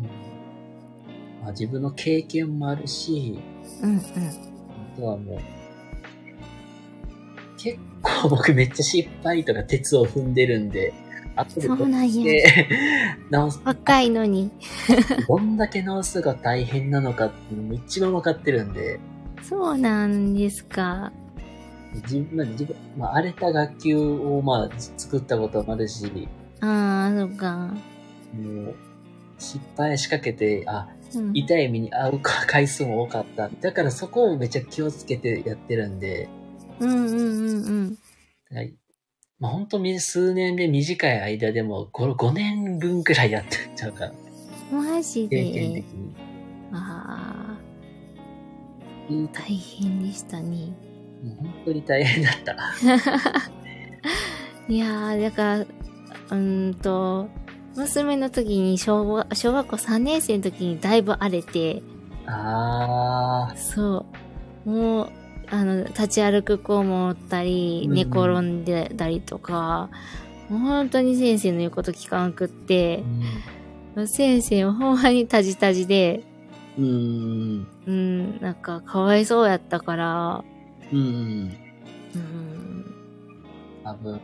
[0.01, 3.39] うんまあ、自分の経験もあるし、
[3.83, 3.99] うんうん。
[3.99, 4.03] あ
[4.97, 5.39] とはもう、
[7.59, 10.95] 結構僕めっちゃ失敗とか鉄を踏んでるんで、
[11.37, 12.69] 後でそうやで
[13.31, 14.51] 直す、若いのに。
[15.29, 19.01] どんだけ直すが大変なのかっていうのも一番わかってるんで、
[19.43, 21.13] そうなんですか。
[21.95, 26.29] 自分、まあ自分、まあ、荒れた学級をまあ作ったこともあるし、
[26.61, 27.75] ああ、そっか。
[28.35, 28.75] もう、
[29.39, 33.49] 失敗しかけて、あ、うん、痛い目に遭う回数も多かった。
[33.49, 36.29] だからそこをめっちゃ気をつけてやってるんで、
[36.81, 37.99] うんうんうん
[38.51, 38.57] うん。
[38.57, 38.75] はい。
[39.39, 44.13] まあ、本当に数年で短い間でも5、5年分くらいやってっちゃうから。
[44.73, 45.93] マジ経験で的。
[45.93, 46.15] に。
[46.73, 47.59] あ
[49.09, 50.67] うんあ、大変でしたね。
[51.23, 52.57] もう本当に大変だった。
[54.69, 57.29] いやー、だから、うーんと、
[57.77, 61.83] 娘の時に小学小学校3年生の時にだいぶ荒れて、
[62.27, 64.05] あそ
[64.67, 64.71] う。
[64.71, 65.13] もう、
[65.51, 69.91] あの、立ち歩く子もおったり、うん寝転んでたりとか、
[70.49, 76.23] もう本当に先生の言うこと聞かんくってー。、先生はほんまにタジタジで、
[76.79, 76.85] うん。
[76.85, 77.67] うん。
[77.87, 80.45] うん、なんかかわいそうやったから、
[80.93, 80.99] うん。
[82.15, 82.95] うん、
[83.85, 84.21] 多分、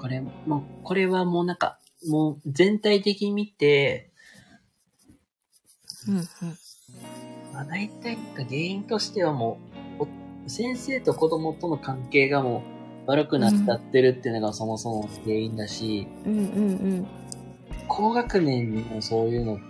[0.00, 4.10] これ、もう、これはもうなんか、もう全体的に見て、
[6.06, 6.24] うん、うん。
[7.52, 9.67] まあ、大体原因としてはもう、お
[10.48, 12.62] 先生と子供との関係がも
[13.06, 17.06] う悪くなっちゃってるっていうのがそもそも原因だし、うん、うん、
[17.88, 19.62] 高学年にもそういうのって、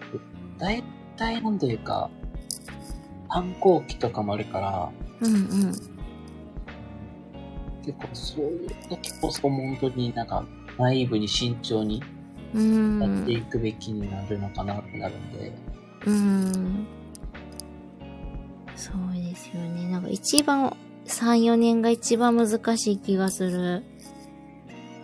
[0.58, 0.82] 大
[1.16, 2.10] 体なんというか、
[3.28, 5.34] 反抗期とかもあるから、うん。
[5.34, 5.72] うん、うん。
[7.84, 10.44] 結構そういう時こそ本当になんか、
[10.78, 12.02] ナイーブに慎重に
[12.54, 13.00] うん。
[13.00, 15.52] やっていくべきになるのかなってなるんで、
[16.06, 16.86] うん。
[18.78, 19.88] そうですよね。
[19.88, 20.76] なんか一番、
[21.06, 23.82] 3、4年が一番難しい気がする。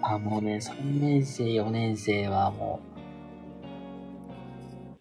[0.00, 2.80] あ、もうね、3年生、4年生はも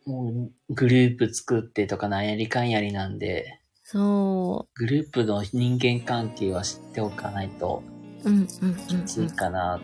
[0.05, 7.83] う、もうグループ作ってとかなんやりかんやりなんで、そグループの人間関係は知っておかないと
[8.25, 8.29] う。
[8.29, 8.75] うん、うん、うん、うん。
[8.75, 9.79] きついかな。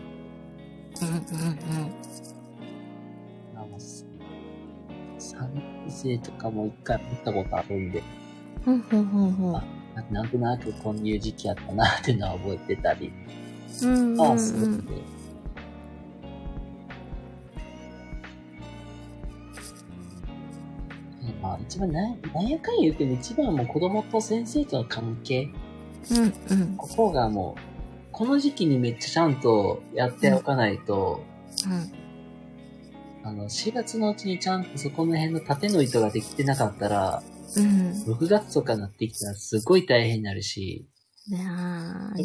[1.00, 1.16] うん、うん、
[3.54, 3.78] あの
[5.18, 8.02] 3年生とかも一回見たことあるんで、
[8.66, 8.80] うん。
[8.80, 9.52] ほんほんほん。
[9.52, 9.62] な
[10.10, 13.12] なんとなくこういう時期やったなっていうのは覚えてたり、
[13.82, 14.38] うん、うん、ああ、うん。
[14.38, 14.94] するんで。
[21.42, 25.48] まあ、一番な、なんやかんや言うけど、一番はもう子供と先生との関係。
[26.10, 26.18] うん、
[26.50, 26.76] うん。
[26.76, 27.60] ここがもう、
[28.12, 31.22] この時期にめっちゃちゃんとやっておかないと、
[33.22, 37.22] あの、4月のうちにちゃんとそこの辺の縦の糸ができてなかったら、
[37.56, 37.90] うん。
[38.06, 40.86] 6月とかになってきたらすごい大変になるし、
[41.28, 42.24] なあね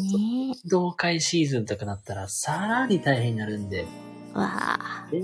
[0.64, 3.86] 同会シーズンとかなったらさらに大変になるんで、
[4.32, 5.08] わあ。
[5.10, 5.22] で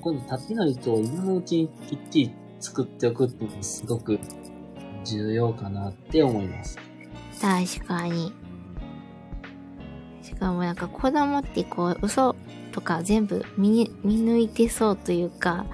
[0.00, 4.18] この縦の糸を今のうちにきっちり作っておくっていうのもすごく
[5.04, 6.78] 重要かなって思います。
[7.40, 8.32] 確かに。
[10.22, 12.36] しかもなんか子供ってこう嘘
[12.72, 15.66] とか全部見に見抜いてそうというか、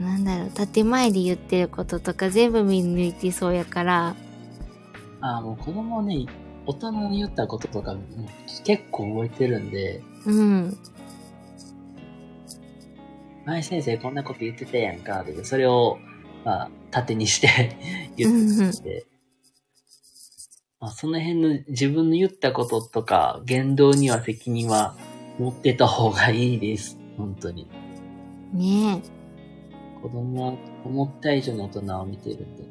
[0.00, 4.16] なんだろう、建前で言ってることとか全部見抜いてそうやから、
[5.20, 6.26] ああ、もう子供ね、
[6.66, 8.00] 大人に言ったこととかも
[8.64, 10.78] 結構覚えてるんで、うん、
[13.44, 15.98] 前先生こんなこと言ってたやんか、ってそれを、
[16.44, 17.76] まあ、縦にして
[18.16, 19.06] 言ってて、
[20.80, 24.96] まあ、その辺の自分の言ったこととか、言動には責任は
[25.38, 26.98] 持ってた方がいいです。
[27.18, 27.68] 本当に。
[28.54, 29.19] ねえ、
[30.02, 32.64] 子供は思った以上の大人を見てるんで。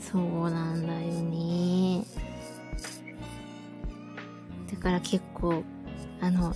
[0.00, 2.04] そうなんだよね。
[4.70, 5.62] だから結構、
[6.20, 6.54] あの、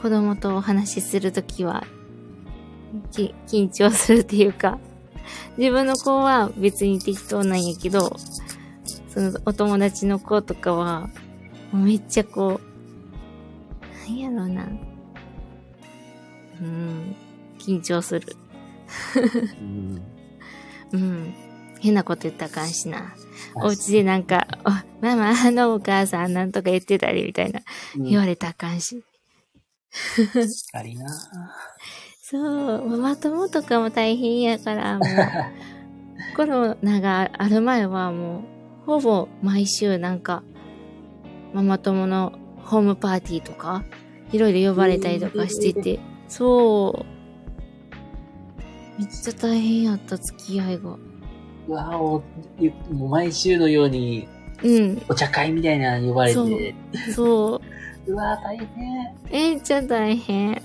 [0.00, 1.84] 子供とお話しするときは、
[3.12, 4.78] き緊張するっていうか、
[5.58, 8.16] 自分の子は別に適当なんやけど、
[9.08, 11.10] そのお友達の子とかは、
[11.72, 12.60] めっちゃこ
[14.06, 14.66] う、なんやろうな。
[16.60, 17.16] うん、
[17.58, 18.36] 緊張する。
[19.60, 20.02] うん。
[20.92, 21.34] うん。
[21.80, 23.14] 変なこと言ったらあかんしな。
[23.56, 24.70] お家でなんか、お
[25.04, 27.60] ママ、あのお母さんなんとか言ってたりみたいな、
[27.96, 28.04] うん。
[28.04, 29.02] 言われたらあかんし。
[30.72, 31.06] ありな。
[32.22, 35.08] そう、ママ友とかも大変やから、もう、
[36.36, 38.44] コロナがある前はも
[38.84, 40.42] う、ほぼ毎週なんか、
[41.52, 42.32] ママ友の
[42.64, 43.84] ホームパーティーとか、
[44.32, 47.19] いろいろ呼ばれたりとかしてて、そう、
[49.00, 50.96] めっちゃ大変やった、付き合いが。
[51.68, 52.22] うわお
[52.58, 54.28] ゆもう毎週のように
[54.62, 56.74] うん、お茶会みたいなの呼ばれそうて、
[57.14, 57.62] そ
[58.06, 59.16] う、うわ大変。
[59.30, 60.62] めっちゃ大変。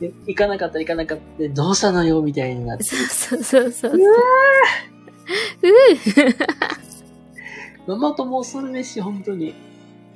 [0.00, 1.48] で行かなかった行かなかった。
[1.48, 2.84] どうしたのよみたいになって。
[2.84, 3.92] そうそうそうそう。
[3.96, 4.16] うわ
[7.88, 9.54] う ママ友恐るべし、本当に。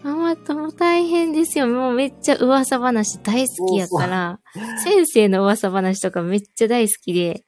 [0.04, 1.66] ママ友大変ですよ。
[1.66, 4.38] もうめっちゃ噂話大好きやから、
[4.84, 7.46] 先生の噂話とかめっちゃ大好きで、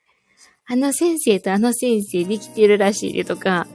[0.65, 3.67] あの先生とあの先生できてるらしいでとか、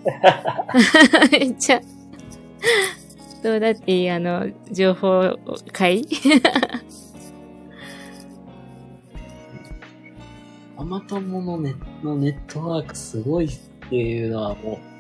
[1.31, 1.81] めっちゃ、
[3.45, 5.39] どうだってあの、情報
[5.73, 6.05] 会？
[10.77, 13.51] ママ友のネのネットワークすごいっ
[13.89, 14.92] ていうのはもう、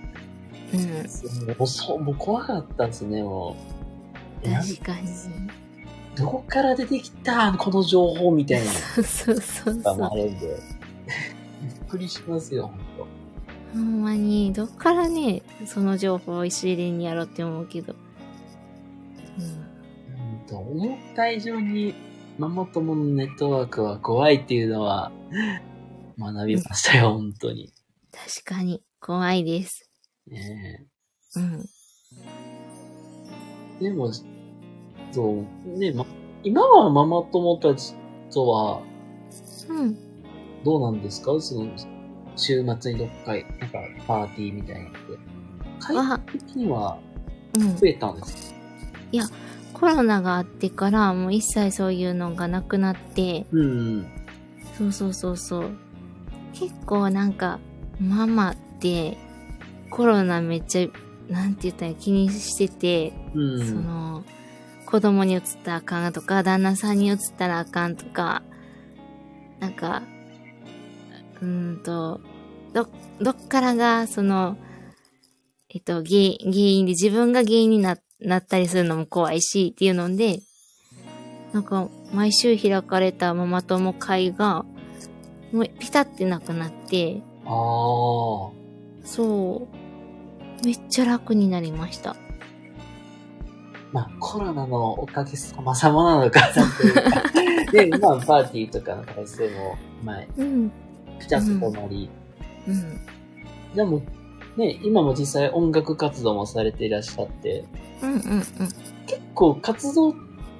[0.76, 1.50] ん。
[1.50, 3.56] う、もうそう、もう怖かったんですね、も
[4.44, 4.48] う。
[4.48, 5.08] え確かに。
[6.16, 10.02] どこから出てきたこの情報みたいな そうそうそうそう。
[10.02, 10.46] あるんで。
[11.62, 13.06] びっくりしますよ、ほんと。
[13.72, 17.94] ほんまに、どっからね、その情報を一連にやろうって思うけど。
[19.38, 19.44] うん。
[19.44, 19.62] うん
[20.46, 21.94] と思った以上に
[22.38, 25.12] ママ友のネットワークは怖いっていうのは
[26.18, 27.72] 学びましたよ、本当に。
[28.10, 29.91] 確かに、怖いです。
[30.32, 30.86] ね
[31.36, 31.68] うん。
[33.80, 34.10] えでも、
[35.12, 36.06] そう、ね、ま、
[36.42, 37.94] 今はママ友たち
[38.32, 38.82] とは
[39.68, 39.96] うん。
[40.64, 41.38] どうなんですか？
[41.40, 41.70] その、
[42.36, 43.46] 週末にどっか、なんか
[44.06, 44.98] パーティーみたいなのって。
[45.80, 46.98] 回は、復的には
[47.54, 47.76] うん。
[47.76, 49.30] 増えたんですか？
[49.74, 54.06] コロナがあってから、もう一切そういうのがなくなって、うん。
[54.78, 55.70] そうそうそうそう。
[56.52, 57.58] 結構なんか、
[58.00, 59.16] ママって、
[59.92, 63.66] コロナめっちゃ、なんて言ったら気にしてて、うん。
[63.68, 64.24] その、
[64.86, 68.42] 子供に移ったらあかんとか、旦那さんに移ったらあかんとか、
[69.60, 70.02] なんか、
[71.40, 72.20] うーんと、
[72.72, 72.88] ど、
[73.20, 74.56] どっからが、その、
[75.68, 76.04] えっと、原
[76.40, 80.40] 原因で自分が原因にな、なったりするのも怖いし、っていうので、
[81.52, 84.64] なんか、毎週開かれたママ友会が、
[85.52, 88.62] もうピタってなくなって、ああ。
[89.04, 89.81] そう、
[90.64, 92.16] めっちゃ楽になりました。
[93.92, 97.22] まあ、コロナのおかげさまさまなのかなというか。
[97.72, 100.70] で、まあ、パーティーとかの回数も、まあ、うん、
[101.18, 102.08] ピタッと止まり。
[102.68, 103.00] うん。
[103.74, 104.02] でも、
[104.56, 107.64] ね、今も実際音楽活動もされていらっしゃって、
[108.02, 108.40] うんうんうん。
[109.06, 110.14] 結構活動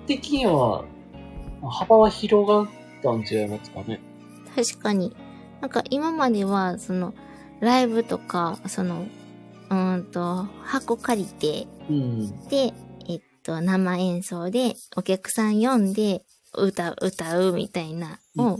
[0.06, 0.84] 的には、
[1.62, 2.66] 幅は広がっ
[3.02, 4.00] たん違いますかね。
[4.54, 5.14] 確かに。
[5.60, 7.14] なんか今までは、その、
[7.60, 9.06] ライブとか、その、
[9.72, 12.48] うーんと、箱借りて、うん。
[12.48, 12.74] で、
[13.08, 16.22] えっと、生演奏で、お客さん呼んで、
[16.54, 18.58] 歌う、歌うみたいな、を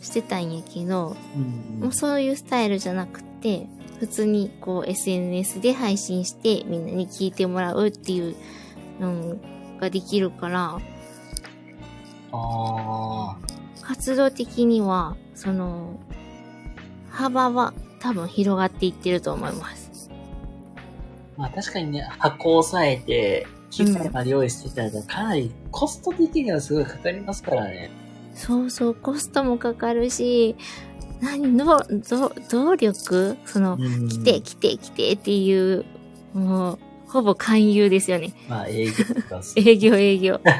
[0.00, 1.80] してたんやけど、うん。
[1.80, 3.66] もうそういうスタイルじゃなくて、
[4.00, 8.36] 普通にこう SNS で配信してみんなに聞いてもらうっていう
[9.00, 9.36] の
[9.80, 10.78] ができるから、
[12.32, 13.36] ああ。
[13.82, 15.98] 活動的には、その、
[17.10, 19.77] 幅は多分広がっていってると思います。
[21.38, 27.90] まあ確かにね、箱を押さえて、機材まで用意してたら、かなりコスト的にはすごいかかりますからね。
[28.34, 30.56] そうそう、コストもかかるし、
[31.20, 35.84] 何の、ど、動力その、うん来て、来て、来てっていう、
[36.34, 38.34] もう、ほぼ勧誘ですよね。
[38.48, 40.40] まあ営業とかす営業営業。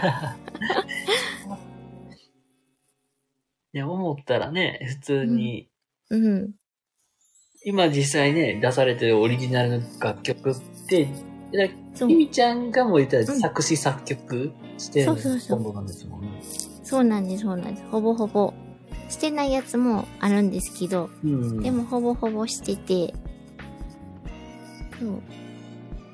[3.75, 5.69] いや、思ったらね、普通に、
[6.11, 6.53] うん。
[7.65, 10.55] 今実際ね、出されてるオリジナルの楽曲っ
[10.89, 11.09] て、
[11.95, 16.29] きみちゃんがもう言ったらうん作詞作曲してるのそうそうそうほとんどなんですもんね。
[16.85, 17.87] そうなんです、そうなんです。
[17.91, 18.55] ほぼほぼ。
[19.09, 21.61] してないやつもあるんですけど、うん。
[21.61, 23.15] でもほぼほぼしてて、
[25.01, 25.23] そう。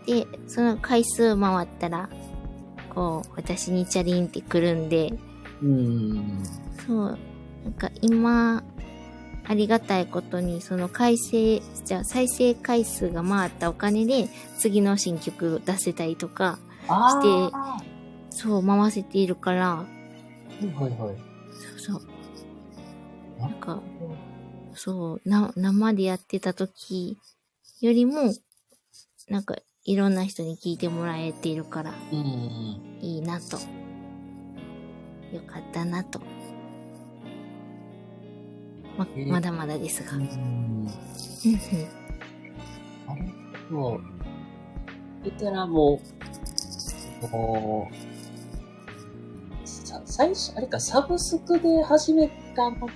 [0.06, 2.08] で、その回数回ったら、
[2.94, 5.12] こう、私にチャリンってくるんで、
[5.62, 6.42] うん。
[6.86, 7.18] そう。
[7.64, 8.62] なんか今、
[9.46, 14.28] ありがたいことに、その回生、じゃあ再生回数が回ったお金で、
[14.58, 17.82] 次の新曲出せたりとか、あしてあ。
[18.30, 19.86] そう、回せているから、は
[20.62, 21.16] いはいはい。
[21.78, 23.40] そうそう。
[23.40, 23.82] なんか、
[24.74, 27.18] そう、な、生でやってた時
[27.80, 28.32] よりも、
[29.28, 32.98] なんか、いろんな人に聞いてもらえているから、うん。
[33.02, 33.58] いいなと。
[35.34, 36.20] よかったなと。
[38.96, 40.12] ま、えーまだまだですが。
[40.12, 40.26] ううんん。
[40.26, 40.90] うん
[43.06, 43.22] あれ
[43.70, 44.00] もう、
[45.24, 46.00] 言ったらも
[47.22, 52.88] う、もう、さ最初、あれか、サブスクで始めたの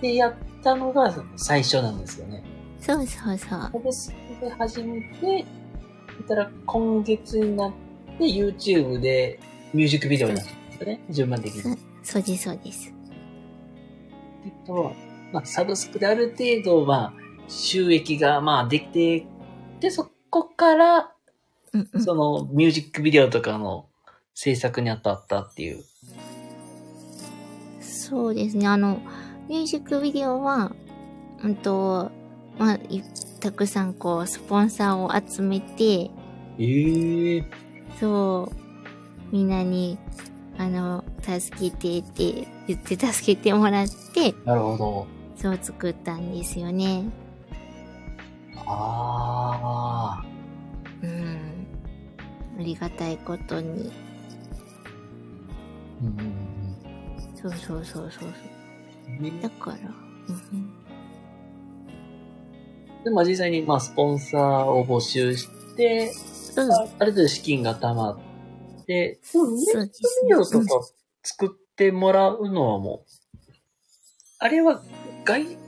[0.00, 2.42] でやったのが最初なんですよね。
[2.80, 3.48] そうそうそう。
[3.48, 5.44] サブスクで始めて、
[6.28, 7.72] たら今月になっ
[8.18, 9.40] て YouTube で
[9.72, 11.00] ミュージックビデオになったんですよね。
[11.10, 11.76] 順番的に。
[12.02, 12.92] そうです、そうです。
[14.44, 14.92] えっと、
[15.32, 19.26] まあ、サブスクである程度、まあ、収益が、まあ、できて、
[19.80, 21.12] で、そこから、
[21.72, 22.02] うんうん。
[22.02, 23.86] その、ミュージックビデオとかの
[24.34, 25.84] 制作に当たったっていう。
[27.80, 28.66] そうですね。
[28.66, 29.00] あの、
[29.48, 30.72] ミュージックビデオは、
[31.42, 32.10] うんと、
[32.58, 33.02] まあ、い
[33.40, 36.10] たくさんこう、スポンサーを集めて、
[36.58, 37.44] ええ
[38.00, 38.56] そう、
[39.30, 39.98] みんなに、
[40.56, 45.17] あの、助けてって言って助けてもらって、なるほど。
[45.40, 47.04] そう作ったんですよね。
[48.66, 50.26] ああ。
[51.02, 51.66] うん。
[52.58, 53.92] ありがたいことに。
[56.02, 56.48] うんうん
[57.40, 58.32] そうそうそうそうそう。
[59.40, 59.76] だから、
[60.28, 60.74] うん
[63.04, 66.10] でも実際に、まあ、スポンサーを募集して、
[66.56, 66.72] うん。
[66.72, 68.18] あある程度資金が貯まっ
[68.86, 70.88] て、でもミュージックそうですビデオとか
[71.22, 73.10] 作ってもらうのはもう、
[74.40, 74.82] あれは
[75.24, 75.58] 外、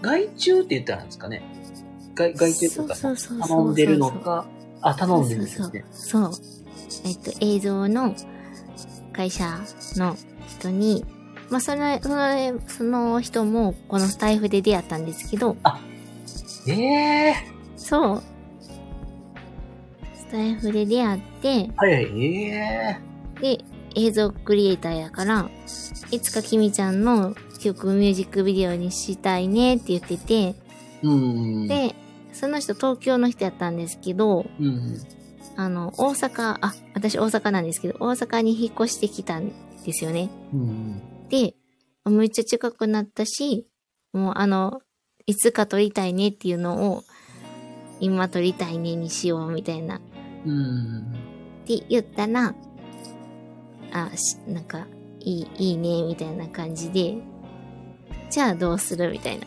[0.00, 1.42] 外注って言ったらいいんですかね。
[2.14, 4.46] 外、外注とかそうそうそうそう頼んでるのか、
[4.82, 5.84] あ、頼んでるんですね。
[5.90, 6.32] そう。
[7.04, 8.14] えっと、映像の
[9.12, 9.58] 会社
[9.96, 11.04] の人に、
[11.50, 15.56] まあ、その、その、その人もこのスタイフで出会ったんですけど、
[16.68, 17.34] ええ
[17.76, 18.22] そう。
[20.16, 22.98] スタイフで出会って、ー、はいはい、え
[23.40, 23.64] えで、
[23.96, 25.48] 映像クリエイターやから、
[26.12, 27.34] いつかきみちゃんの
[27.64, 30.54] 曲ミュージックビデオにしたいねって言ってて。
[31.68, 31.94] で、
[32.32, 34.98] その人東京の人やったんですけど、うん。
[35.56, 39.52] あの、大阪、あ、私大阪なんですけど、大阪に引っ越してきたん
[39.84, 40.30] ですよね。
[40.52, 41.02] うん。
[41.28, 41.54] で、
[42.04, 43.66] めっちゃ近くなったし、
[44.12, 44.80] もうあの、
[45.26, 47.04] いつか撮りたいねっていうのを、
[48.00, 49.96] 今撮りたいねにしようみたいな。
[49.96, 50.00] っ
[50.44, 51.14] うん。
[51.64, 52.54] て言ったら、
[53.92, 54.86] あ、しなんか、
[55.20, 57.16] いい、いいね、みたいな感じで、
[58.34, 59.46] じゃあどうするみたいな。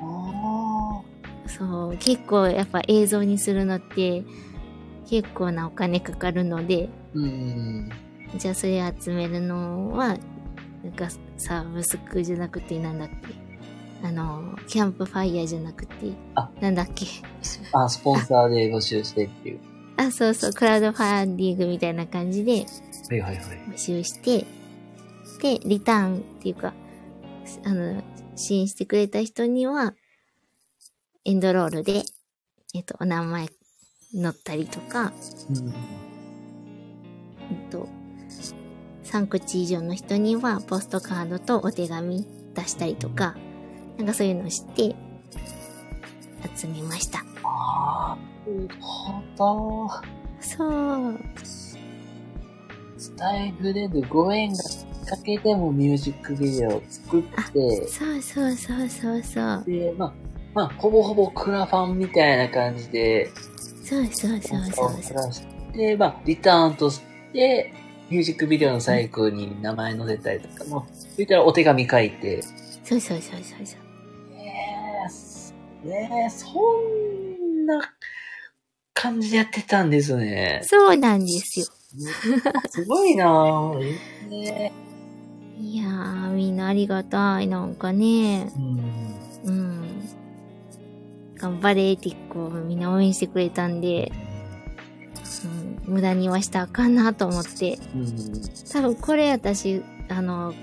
[0.00, 1.02] あ
[1.46, 4.24] そう、結構やっぱ映像にするのって、
[5.06, 7.90] 結構なお金かかるので、ーうん。
[8.38, 10.16] じゃあそれ集めるのは、
[10.82, 13.14] なんかサブスクじゃなくてなんだっけ
[14.02, 17.04] あの、キャンプファイヤーじゃなくてあ、なんだっけ
[17.74, 19.60] あ、スポンサーで募集してっていう。
[19.98, 22.64] あ、そうそう、クラウドファンディングみたいな感じで
[23.10, 23.44] はいはいはい。
[23.68, 24.46] 募集して、
[25.40, 26.74] で、リターンっていうか、
[27.64, 28.02] あの、
[28.36, 29.94] 支援してくれた人には、
[31.24, 32.02] エンドロールで、
[32.74, 33.48] えっと、お名前
[34.12, 35.12] 載ったりとか、
[35.50, 35.68] うん。
[37.50, 37.88] えっと、
[39.04, 42.24] 3口以上の人にはポストカードとお手紙
[42.54, 43.36] 出したりとか、
[43.96, 44.94] なんかそういうのをして、
[46.56, 47.20] 集めました。
[47.42, 48.18] ああ、
[48.80, 49.90] ほど。
[50.40, 51.18] そう。
[52.96, 54.58] スタイフでのご縁が
[55.10, 59.64] かけでもミュージックビデオを作って、そうそうそうそうそう。
[59.66, 60.12] で、まあ、
[60.54, 63.28] まあ、ほぼほぼクラファンみたいな感じで、
[63.82, 65.42] そうそうそうそうンサーを出し
[65.72, 67.00] て、まあ、リターンとし
[67.32, 67.74] て、
[68.08, 70.86] ミュージックビデオの最後に名前載せたりとかも、
[71.16, 72.42] 言ったらお手紙書いて、
[72.84, 73.80] そうそうそうそうそう。
[74.36, 75.54] えーす、
[75.84, 77.80] えー、そんな
[78.94, 80.60] 感じでやってたんですね。
[80.62, 81.66] そうなんですよ。
[82.68, 84.28] すごいなぁ。
[84.28, 84.72] ね
[85.60, 87.46] いやー、みんなありがたい。
[87.46, 88.50] なんかね。
[88.56, 89.10] うん
[89.44, 90.08] うん。
[91.36, 94.10] 頑張れってこう、みんな応援してくれたんで、
[95.86, 97.78] うん、無駄にはしたらあかんなと思って。
[97.94, 98.06] うん
[98.72, 100.54] 多分これ私、あの、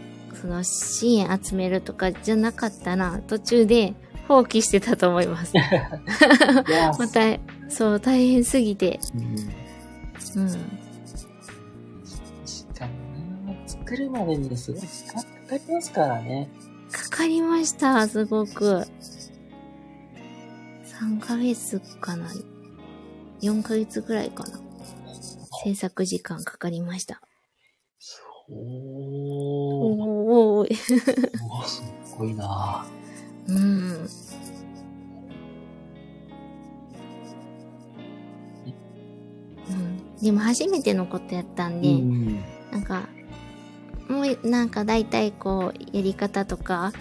[0.42, 3.94] その支援集めるとかじゃなかったら、途中で
[4.28, 5.54] 放棄してたと思います。
[6.98, 7.40] また、
[7.70, 9.00] そう、大変すぎて。
[9.16, 10.87] うんうん。
[13.96, 16.50] にな作るまでにすごい時間かかりますからね。
[16.92, 18.86] かかりました、すごく。
[20.86, 22.28] 3ヶ月かな。
[23.42, 24.60] 4ヶ月ぐらいかな。
[25.64, 27.22] 制作時間かかりました。
[28.50, 28.56] おー。
[28.56, 30.74] おーおーおー
[31.66, 31.84] す
[32.18, 32.86] ごいな
[33.48, 33.56] うん。
[39.70, 40.18] うん。
[40.22, 42.44] でも初めてのことやったんで、うん。
[42.72, 43.08] なんか、
[44.10, 46.94] もうなんか大体こう、やり方とか、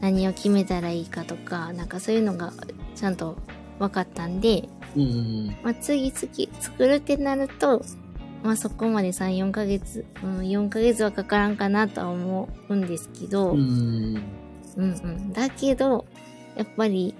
[0.00, 2.52] 何を決めたらいいかとか、なんかそういうのが
[2.96, 3.36] ちゃんと
[3.78, 5.56] 分かったんで、うん。
[5.62, 7.82] まあ、次々作るってなると、
[8.42, 14.22] まあそこまで3、4ヶ月、うん、4ヶ月はかからんかなとは思うんですけど、ううん、ん。
[14.76, 16.04] うんだけど、
[16.56, 17.14] やっぱり、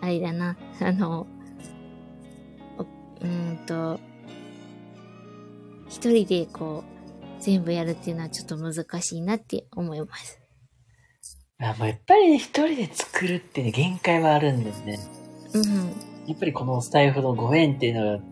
[0.00, 1.26] あれだな、あの、
[2.78, 4.00] おうーんと、
[5.88, 6.95] 一人でこう、
[7.46, 10.40] 全部やるっていうのはちょっと難しいなって思います。
[11.60, 14.98] あまあやっぱりね、一人で作るってね、限界はあるんですね。
[15.54, 15.64] うん。
[16.26, 18.24] やっぱりこのスタイフのご縁っていうのが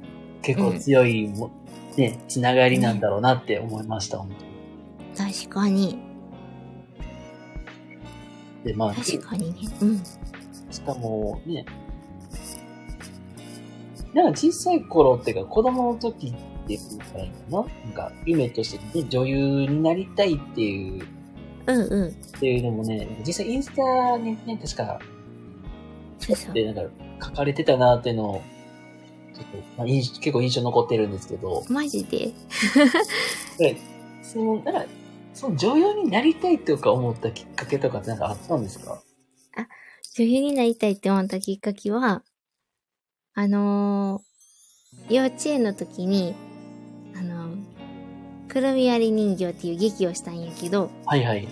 [0.43, 1.53] 結構強いも、
[1.97, 4.35] ね、つながりなんだろうなって思いました、本
[5.15, 5.97] 当に確かに。
[8.65, 9.69] で、まあ、確かにね。
[9.81, 10.03] うん。
[10.73, 11.65] しかもね、
[14.13, 17.59] なんか小さい頃っていうか子供の時っていうかいいかな。
[17.85, 21.07] なんか夢としてね、女優になりたいっていう。
[21.67, 22.09] うんうん。
[22.09, 24.99] っていうのもね、実際インスタにね、確か、
[26.19, 26.55] そうそう。
[26.55, 26.91] で、なんか
[27.27, 28.43] 書かれてたなっていうのを、
[29.35, 32.33] ちょっと、まあ、印結構印象残ってるんですけど、マジで？
[33.59, 33.77] で
[34.23, 34.85] その、なんか、
[35.33, 39.03] その女優になりたいとか思ったきっかけとかってなんかあったんですか？
[40.17, 42.23] 女優になりたいって思ったきっかけは、
[43.35, 44.35] あのー
[45.11, 46.54] 幼稚園の時に、あのー
[48.55, 51.49] くるみ割り人形っていう劇をしたんやけど、はいはい。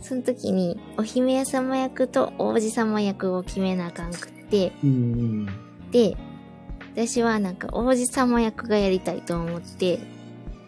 [0.00, 5.46] その時に、お姫様役と王子様役を決めなあかんくって、うん。
[5.92, 6.16] で、
[6.96, 10.00] 私はなんか王子様役がやりたいと思って、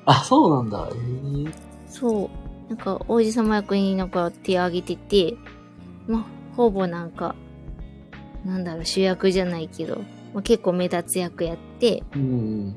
[0.07, 0.89] あ、そうなんだ。
[0.93, 1.53] えー、
[1.89, 2.31] そ
[2.69, 5.37] う、なんか王子様役になんか手を挙げてて、
[6.07, 7.35] まあ、ほぼなんか、
[8.45, 9.97] なんだろう、主役じゃないけど、
[10.35, 12.77] まあ、結構目立つ役やって、うん。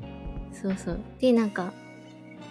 [0.52, 1.00] そうそう。
[1.20, 1.72] で、なんか、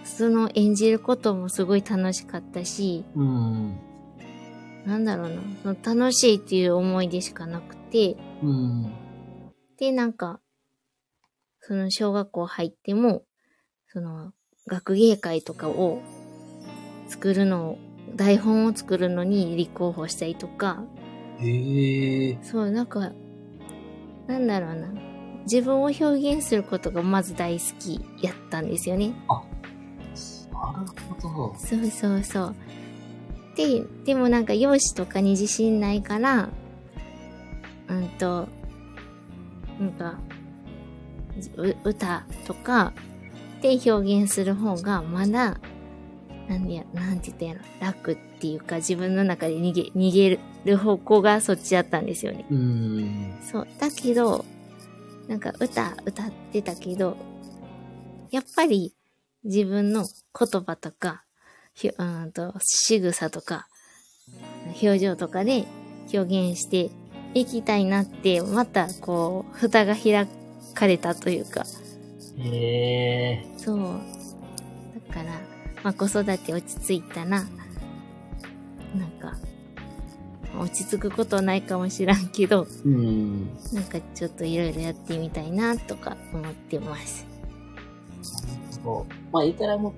[0.03, 3.79] その演じることもすごい楽しかったし、うん。
[4.85, 8.91] なんだろうな、その楽しいっていう思い出しかなくて、うん。
[9.77, 10.39] で、なんか、
[11.59, 13.23] その小学校入っても、
[13.87, 14.33] その
[14.67, 16.01] 学芸会とかを
[17.07, 17.77] 作るのを、
[18.15, 20.83] 台本を作るのに立候補したりとか、
[21.39, 22.37] へえ。
[22.41, 23.11] そう、なんか、
[24.27, 24.87] なんだろうな。
[25.43, 29.13] 自分を表現することがまず大好きやったんですよね。
[30.61, 30.85] なる
[31.21, 31.55] ほど。
[31.57, 32.55] そうそうそう。
[33.55, 36.49] で、でもなんか容姿とかに自信ないから、
[37.87, 38.47] うんと、
[39.79, 40.19] なんか、
[41.57, 42.93] う歌とか
[43.61, 45.59] で表現する方がまだ、
[46.47, 52.45] なんや、なんて言ったんやろ、楽っていうか自分の中で逃げ、逃げる方向がそっちだったんですよね。
[52.49, 53.33] うん。
[53.41, 53.67] そう。
[53.79, 54.45] だけど、
[55.27, 57.17] なんか歌、歌ってたけど、
[58.31, 58.93] やっぱり
[59.43, 60.05] 自分の
[60.37, 61.23] 言葉とか、
[61.73, 63.67] ひょうーんと、仕草とか、
[64.81, 65.65] 表情とかで
[66.13, 66.19] 表
[66.51, 66.91] 現して
[67.33, 70.27] いきたいなって、またこう、蓋が開
[70.73, 71.65] かれたというか、
[72.37, 73.45] へえ。
[73.57, 73.77] そう。
[75.07, 75.31] だから、
[75.83, 77.47] まあ子育て落ち着いたな。
[78.95, 79.37] なんか、
[80.59, 83.47] 落ち着くことないかもしらんけど、うん。
[83.73, 87.25] なんかちょっといろいろやってみたいなとか思ってます。
[88.83, 89.13] そう。
[89.31, 89.93] まあ言ったらもう、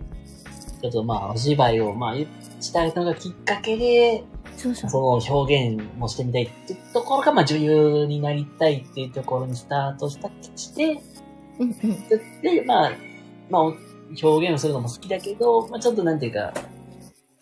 [0.82, 2.16] ちょっとまあお芝居をまあ
[2.62, 4.24] したいのがきっかけで、
[4.58, 4.90] そうそう。
[4.90, 11.02] その表現もしてみたいっていうところが、まあ女優になりたいっていうところにスタートしたして、
[11.60, 12.10] うんうん。
[12.42, 12.92] で、まあ、
[13.50, 16.54] まあ表現をするのも好きだけど、まあちょっとなんていうか、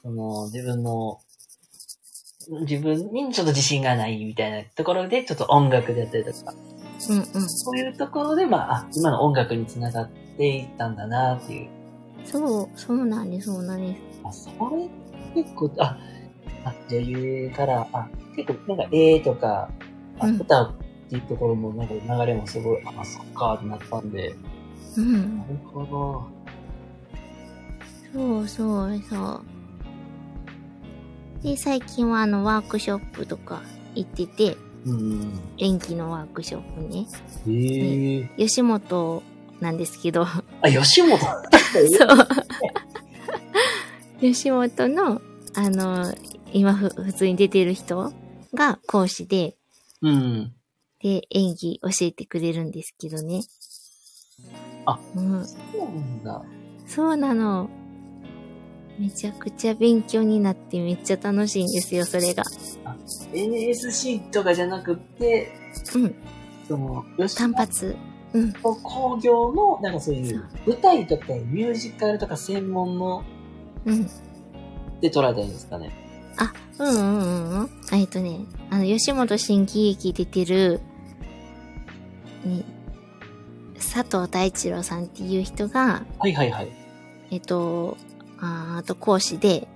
[0.04, 1.20] その自分の、
[2.62, 6.54] 自分にちょっと自信がないみたいなところで、ちょっと音楽であったりとか、
[7.10, 7.26] うんうん。
[7.50, 11.70] そういうところで、まあ、あ今の音楽につながっていったんだなっていう。
[12.26, 14.02] そう、そうなんです、そうなんです。
[14.24, 15.98] あ、それ結構、あ、
[16.66, 19.70] あ女優から、あ、結構なんか絵とか、
[20.20, 20.74] あうん歌っ
[21.10, 24.36] ていうところもなんか流れもすごい、あ、そっかってなったんで、
[24.98, 25.44] うんな。
[25.46, 26.24] るほど。
[28.14, 29.42] そうそうそう。
[31.44, 33.62] で、最近はあの、ワークショップとか
[33.96, 35.40] 行ってて、うん。
[35.58, 37.08] 演技のワークショップね。
[37.48, 38.30] へえ。
[38.38, 39.24] 吉本
[39.60, 41.20] なんですけど、あ、吉本？
[41.20, 42.28] そう。
[44.20, 45.22] 吉本の、
[45.56, 46.14] あの、
[46.54, 48.12] 今ふ普通に出てる人
[48.54, 49.56] が講師で、
[50.02, 50.54] うん。
[51.02, 53.44] で、演技教えてくれるんですけどね。
[54.86, 55.46] あ、うん。
[55.46, 56.42] そうなんだ。
[56.88, 57.70] そうなの。
[59.00, 62.44] めちゃくちゃ勉強になってめっちゃ楽しいんですよ、それが。
[63.34, 65.52] NSC とかじゃなくて、
[65.96, 66.16] うん。
[66.68, 67.96] その、吉単発。
[68.34, 68.52] うん。
[68.54, 73.24] 本工業の、なんかそういう、舞台とかミュージカルとか専門の、
[73.86, 74.04] うん。
[75.02, 75.92] で捉えたらいいんですかね。
[76.38, 77.70] あ、うんうんうんうん。
[77.94, 78.40] えっとね、
[78.70, 80.82] あの、吉本新喜劇出てる、
[82.44, 82.64] に、
[83.76, 86.72] 佐藤大一郎さんっていう人が、はいはいはい。
[87.32, 87.98] えっと、
[88.42, 89.68] あと講師で、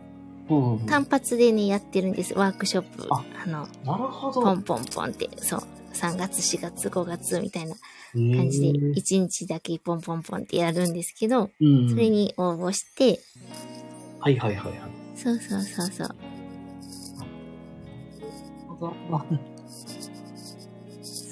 [0.50, 2.34] うんうんうん、単発でね、やってるんです。
[2.34, 3.08] ワークショップ。
[3.10, 4.42] ああの、なるほど。
[4.42, 5.62] ポンポンポンって、そう。
[5.94, 7.76] 3月、4月、5月みたいな
[8.14, 11.90] 感感じで、1日だけポンポンポンってやるんですけど、うん。
[11.90, 13.22] それに応募して、
[14.20, 14.92] はいはいはいはい。
[15.16, 16.16] そうそうそうそう。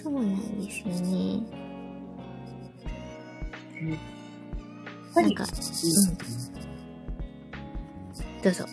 [0.03, 1.43] そうなんですよね。
[5.15, 5.45] なんか、
[8.43, 8.65] どうぞ。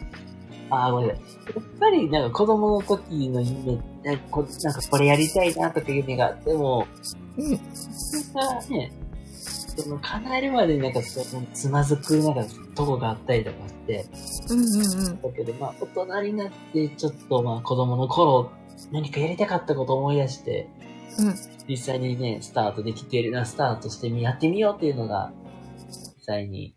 [0.70, 1.24] あー、ごめんなさい。
[1.24, 6.86] やっぱり、なんか子供の時の夢、なんかこなんかこれやりたいなとか夢があっても、
[7.36, 7.50] うん。
[8.34, 8.92] なんかね、
[9.76, 12.44] その叶えるまでになんかそのつまずくなんか
[12.74, 14.06] とこがあったりとかして、
[14.50, 15.22] うんうんうん。
[15.22, 18.50] だけどまあ大人になってちょっとまあ子供の頃
[18.92, 20.68] 何かやりたかったことを思い出して、
[21.18, 21.34] うん
[21.68, 25.30] 実際にね、スタートできてるな、スタートしてみ、やってみようっていうのが、
[25.86, 26.74] 実際に、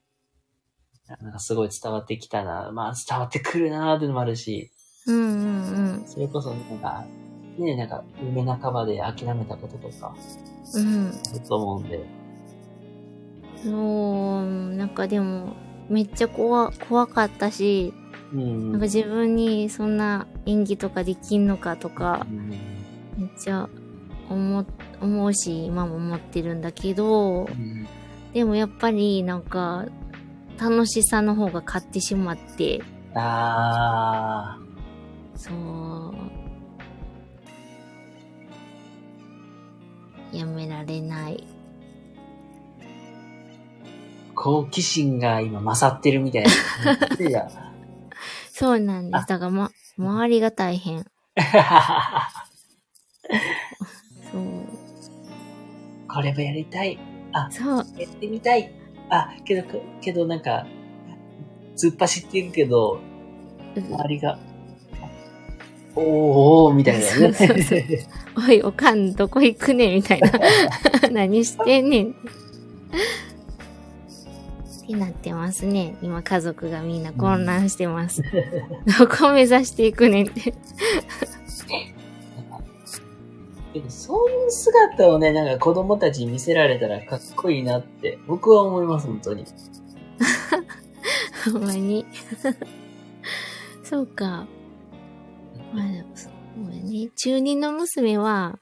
[1.07, 4.71] なんかすごい伝わってきたな、まあ伝わってくるなっていうのもあるし、
[5.05, 6.07] うんうんうん。
[6.07, 7.05] それこそなんか、
[7.57, 10.15] ね、なんか夢半ばで諦めたこととか、
[10.73, 11.11] うん。
[11.29, 12.05] あると思うんで、
[13.63, 13.69] そ
[14.41, 15.53] う、なんかでも、
[15.89, 17.93] めっちゃ怖、怖かったし、
[18.33, 18.71] うん。
[18.71, 22.49] なんか自分にそんな演技とかできんのかとかう、ん
[23.17, 23.69] めっちゃ
[24.29, 24.65] 思、
[25.01, 27.87] 思うし、今も思ってるんだけどう、ん
[28.33, 29.85] でもやっぱりなんか、
[30.59, 32.81] 楽しさの方が勝ってしまって、
[33.15, 34.57] あ
[35.35, 35.51] そ
[40.33, 41.43] う、やめられない。
[42.79, 42.83] ー、
[44.35, 46.49] 好奇心が今勝ってるみたいな。
[48.51, 49.27] そうなんです。
[49.27, 51.05] だからま、周りが大変。
[54.31, 54.43] そう。
[56.07, 56.97] これもやりたい。
[57.33, 57.85] あ、そう。
[57.97, 58.71] やってみたい。
[59.13, 60.65] あ、けど、けどなんか、
[61.75, 62.99] 突っ走っていくけど、
[63.75, 64.39] 周りが、
[65.95, 67.05] おーおーみたいなね。
[67.05, 67.81] そうそうそう
[68.35, 70.31] おい、おかん、どこ行くねんみたいな。
[71.11, 72.09] 何してんねん。
[74.83, 75.95] ってなってますね。
[76.01, 78.21] 今家族がみんな混乱してます。
[78.99, 80.53] どこ目指していくねんって。
[83.73, 89.45] けどそういう姿をね、なんか子供たちに見せられたらかっこいいなって、僕は思います、本当に。
[91.51, 92.05] ほんまに。
[93.83, 94.47] そうか。
[95.73, 97.09] まあでも、そうやね。
[97.15, 98.59] 中二の娘は、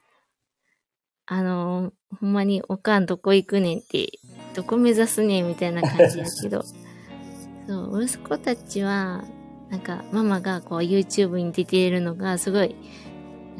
[1.25, 4.07] あの、ほんまにおかんどこ行くねんって、
[4.53, 6.63] どこ目指すねんみたいな感じやけど、
[7.67, 9.23] そう、息子たちは、
[9.69, 12.75] なんか、ママがこう YouTube に出ているのがすごい、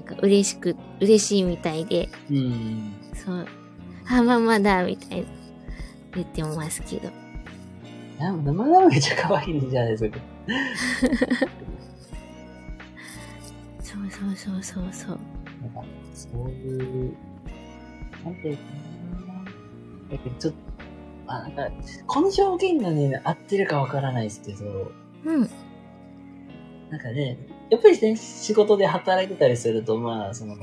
[0.05, 2.93] なんか嬉しく、嬉しいみたいで、うん。
[3.13, 3.45] そう、
[4.09, 5.27] あ、ママだ、みたいな
[6.15, 7.09] 言ってますけど。
[8.19, 10.19] なんかまだめっちゃ可愛いじゃないですか。
[13.81, 15.19] そうそうそうそうそう。
[15.61, 15.83] なんか、
[16.13, 17.13] そういう、
[18.23, 18.63] なんていうか
[20.11, 20.17] な。
[20.39, 20.59] ちょっと、
[21.27, 21.69] あ、なんか、
[22.07, 24.91] この表現がね、合ってるかわからないですけど、
[25.25, 25.49] うん。
[26.89, 27.37] なんかね、
[27.71, 30.57] やっぱりね、仕事で働いてたりすると、まあ、その、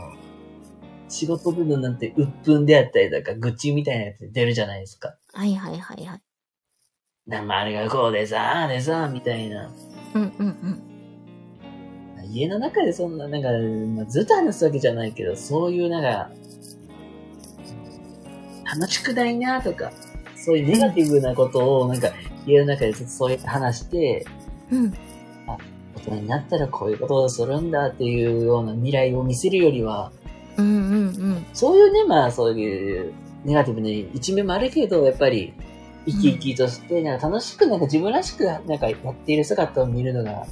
[1.09, 5.17] 仕事部分なんて鬱憤であったりとか、愚痴みたいなやつ出るじゃないですか。
[5.33, 6.21] はいはいはいはい。
[7.27, 9.73] な、まあ、あれがこうでさ、ああでさ、みたいな。
[10.15, 10.47] うんうん
[12.19, 12.29] うん。
[12.31, 13.49] 家の中でそんな、なんか、
[13.97, 16.31] まあ、ずっと話すわけじゃないけど、そういうなんか、
[18.79, 19.91] 楽しくないなとか、
[20.37, 22.13] そういうネガティブなことを、なんか、
[22.47, 24.27] 家の中でちょっとそうやって話して、
[24.71, 25.08] うん。
[26.09, 30.13] 大人になったらこういうことをするんだっていうような未来を見せるよりは、
[30.57, 31.47] うんうんうん。
[31.53, 35.55] そういうね、まあそういうネガティブな一面もあるけど、やっぱり
[36.07, 40.47] 生き生きとして、なんか楽しく、なんか自分らしくなんかやっている姿を見るのが、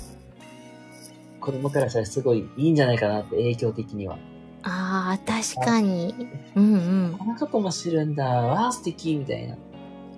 [1.41, 4.19] 子供からしたらすごいいいんじゃないかなって、影響的には。
[4.63, 6.15] ああ、確かに。
[6.55, 6.77] うんう
[7.09, 7.17] ん。
[7.19, 9.57] こんなこともしてるんだ、わあ素敵みたいな。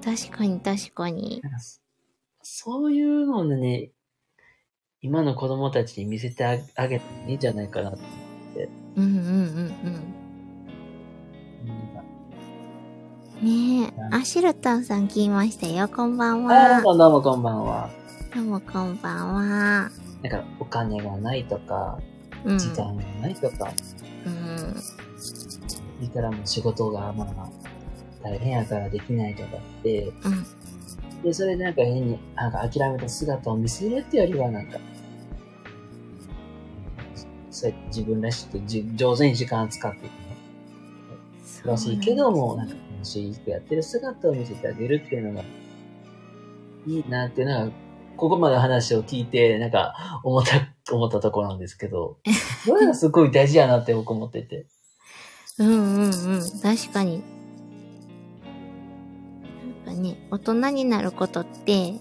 [0.05, 1.43] 確かに確かに。
[1.61, 1.81] そ
[2.41, 3.91] そういうのをね、
[5.01, 7.99] 今の子供たちに見せてああげてもいいんじゃないかなっ
[8.55, 8.69] て。
[8.97, 9.23] うんうんうん
[13.41, 13.81] うん。
[13.81, 13.93] ねえ。
[14.11, 15.87] あ、シルトンさん来ましたよ。
[15.89, 16.83] こんばんは。
[16.83, 17.91] どうもどうもこんばんは。
[18.35, 19.91] どうもこんばんは。
[20.21, 22.01] なんかお金がないとか、
[22.45, 22.59] うん。
[22.59, 23.73] 時間がないとか、
[24.27, 24.75] うん。
[26.01, 27.49] 言ったらもう仕事がまあ
[28.25, 30.45] 大変やからできないとかって、うん。
[31.23, 34.79] で、それでなんか変になんか諦めた姿を見せるってよりはなんか、
[37.51, 40.29] そうやって自分らしくじ上手に時間を使っていくの。
[41.73, 45.45] らしいけども、なんか楽しくやってる姿を見せてあげるっていうのが、
[46.87, 47.73] いいなっていうのが、
[48.17, 52.19] ここまでの話を聞いて、なんか、 思った、思ったところなんですけど、
[52.65, 54.67] それがすごい大事やなって僕思ってて。
[55.59, 56.13] うんうんうん。
[56.63, 57.23] 確かに。
[59.99, 61.95] ね、大人になることって、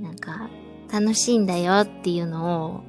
[0.00, 0.48] なんか、
[0.92, 2.80] 楽しいんだよっていうのを、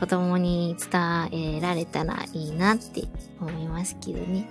[0.00, 3.04] 子供に伝えられたらいいなって
[3.40, 4.48] 思いますけどね。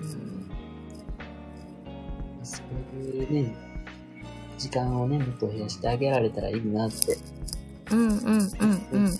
[0.00, 0.50] うん。
[2.42, 2.62] そ
[2.94, 3.54] ういうね、
[4.58, 7.16] 時間をね、もっと増やしてあげられたらいいなって。
[7.90, 9.18] うんうんうんうん。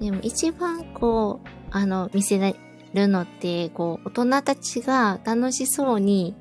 [0.00, 2.52] でも一番こう、あの、見せら
[2.96, 6.34] るのって、こう、大人たちが楽しそうに、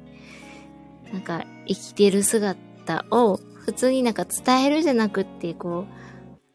[1.13, 5.85] なんか、生きてる姿を、普通になんか伝えるじゃなくって、こ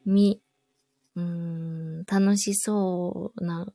[0.06, 0.40] う、み、
[1.16, 3.72] うーん、楽しそうな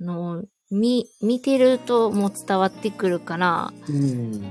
[0.00, 4.42] のを、見、見てるともう伝わってくるから、うん。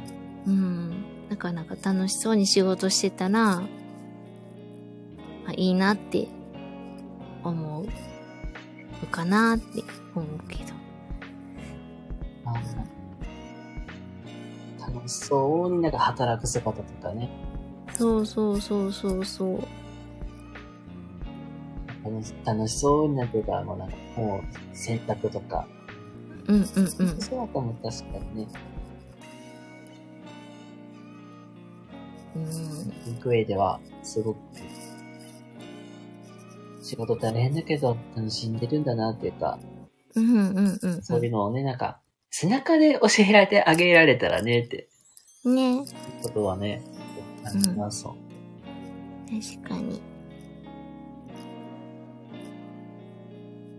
[0.48, 1.06] うん。
[1.30, 3.62] なかなか楽しそうに仕事してたら、
[5.48, 6.28] あいいなって
[7.44, 7.88] 思う
[9.08, 9.84] かなって
[10.16, 10.77] 思うけど。
[14.80, 17.30] 楽しそうになんか働く姿とかね。
[17.94, 19.60] そうそうそうそうそう。
[22.04, 25.68] 楽し楽しそうになんていうか、もうなんか、もう洗濯とか。
[26.48, 27.22] うんうんうん。
[27.22, 28.48] 姿も確かにね、
[32.36, 34.38] うん、行く上では、すごく、
[36.82, 39.60] 仕事大変だけど、楽しんでるんだなっていうか、
[40.16, 42.00] うんうんうんそういうのをね、なんか、
[42.40, 44.88] 背中で教えられてあげられたらね、って
[45.44, 45.56] うん。
[45.56, 45.86] ね
[46.22, 46.84] ことはね、
[47.44, 48.04] 感じます。
[48.04, 48.16] 確
[49.68, 50.00] かに。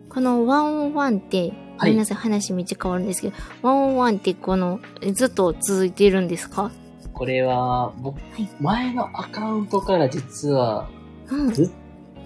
[0.09, 6.72] このワンオンワンって、ごはいめんなさい、話めっちゃ変わるんですけど、ワンオンワンってこの、えずっと続いてるんですか？
[7.12, 10.88] これは、僕、い前のアカウントから実は、
[11.28, 11.52] うん。
[11.52, 11.70] ずっ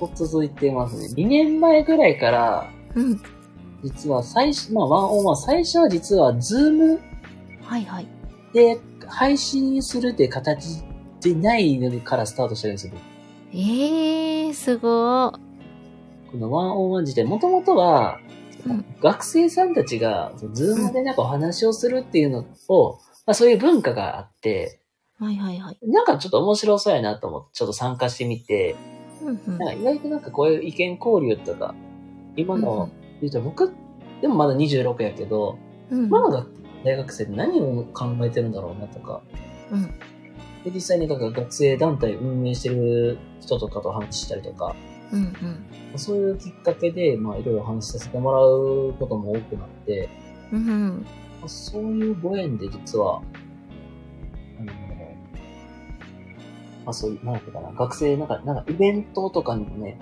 [0.00, 1.22] と続いてますね。
[1.22, 3.20] 2年前ぐらいから、うん。
[3.82, 7.00] 実は最初、まあ、 One on One、最初は実は、 Zoom
[7.62, 8.06] はいはい。
[8.52, 10.82] で配信するって形
[11.22, 12.92] でないのからスタートしてるんですよ。
[13.52, 15.30] ええー、すごー。
[15.30, 15.38] こ
[16.38, 18.18] の One on One 自体、もともとは、
[18.66, 24.80] うん学生さんたちが、 Zoom でなんかお話をするっていうのを、まあそういう文化があって、
[25.18, 25.78] はいはいはい。
[25.82, 28.76] なんかちょっと面白そうやなと思って、ちょっと参加してみて、
[29.20, 29.58] うんうん。
[29.58, 31.74] なんか意外となんかこういう意見交流とか、
[32.36, 32.90] 今の、
[33.22, 33.72] 言うと僕、
[34.20, 35.58] でもまだ26やけど、
[35.90, 36.06] うん。
[36.06, 36.46] 今の
[36.84, 39.22] 大学生って何を考えてるんだろうなとか、
[39.70, 39.82] うん。
[40.64, 44.74] で、実際になんか学生団体運営してる人とかと話したりとか、
[45.12, 45.98] うんうん。
[45.98, 50.08] そういうきっかけで、まあいろいろ話させてもらうことも多くなって、
[50.52, 51.06] うんうん。
[51.40, 53.22] まあそういうご縁で実は、
[54.58, 54.72] あの、
[56.84, 59.98] まあそういう、なんていうかな、学生、なんか、なんかイベントとかにもね、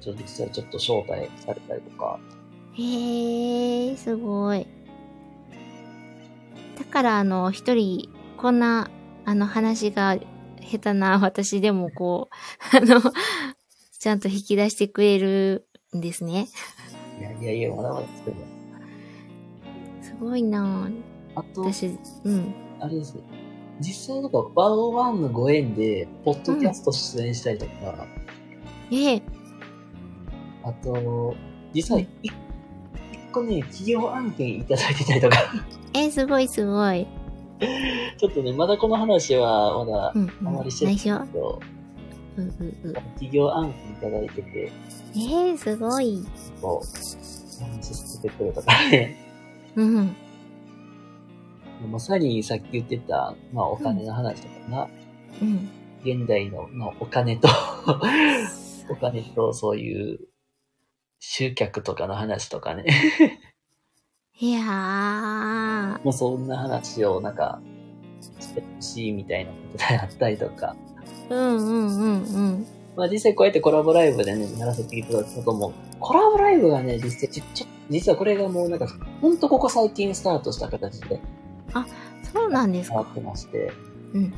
[0.00, 2.18] ちょっと実際ちょっと招待されたりとか、
[2.74, 4.66] へえ、すごい。
[6.78, 8.90] だから、あの、一人、こんな、
[9.24, 10.16] あの、話が
[10.60, 12.34] 下手な私でも、こう、
[12.76, 13.00] あの、
[13.98, 16.48] ちゃんと引き出してくれるんですね。
[17.18, 18.36] いやいやいや、まだまだ作る
[20.00, 21.02] すごいなぁ
[21.34, 22.54] あと、私、うん。
[22.80, 23.22] あれですね。
[23.80, 28.06] 実際なんか、ワンオンワンのご縁で、ポッドキャスト出演したりとか、
[28.90, 29.22] ええ、
[30.62, 31.34] あと、
[31.72, 32.32] 実はい一
[33.32, 35.38] 個ね、企業案件いただいてたりとか、
[35.94, 37.06] え、すごいすごい。
[38.18, 40.48] ちょっとね、まだこの話はまだうん、うん。
[40.48, 41.60] あまりしてないけど、
[42.36, 42.94] うんうんうん。
[42.94, 44.72] 企業案件いただいてて、
[45.14, 46.24] えー、すごい。
[46.60, 49.16] こう、お話ししてくるとかね。
[49.76, 50.16] うん。
[51.90, 54.88] まさにさっき言ってた、まあお金の話とかが、
[55.40, 55.68] うん。
[56.04, 57.48] 現代の、まあ、お金と、
[58.90, 60.20] お金とそういう
[61.24, 62.84] 集客とかの話とかね。
[64.40, 66.02] いやー。
[66.02, 67.60] もうそんな話をなんか、
[68.40, 70.74] してほしいみたいなことであったりとか。
[71.30, 72.66] うんうんうんうん。
[72.96, 78.88] まあ実際こうやってコラボライブでね、やらせていただくことも、コラボライブがね、実際ちょ、ちょ、実はこれがもうなんか、
[79.20, 81.20] ほんとここ最近スタートした形で
[82.32, 82.96] そうなんですか。
[82.96, 83.70] 変わってまして、
[84.12, 84.34] うん。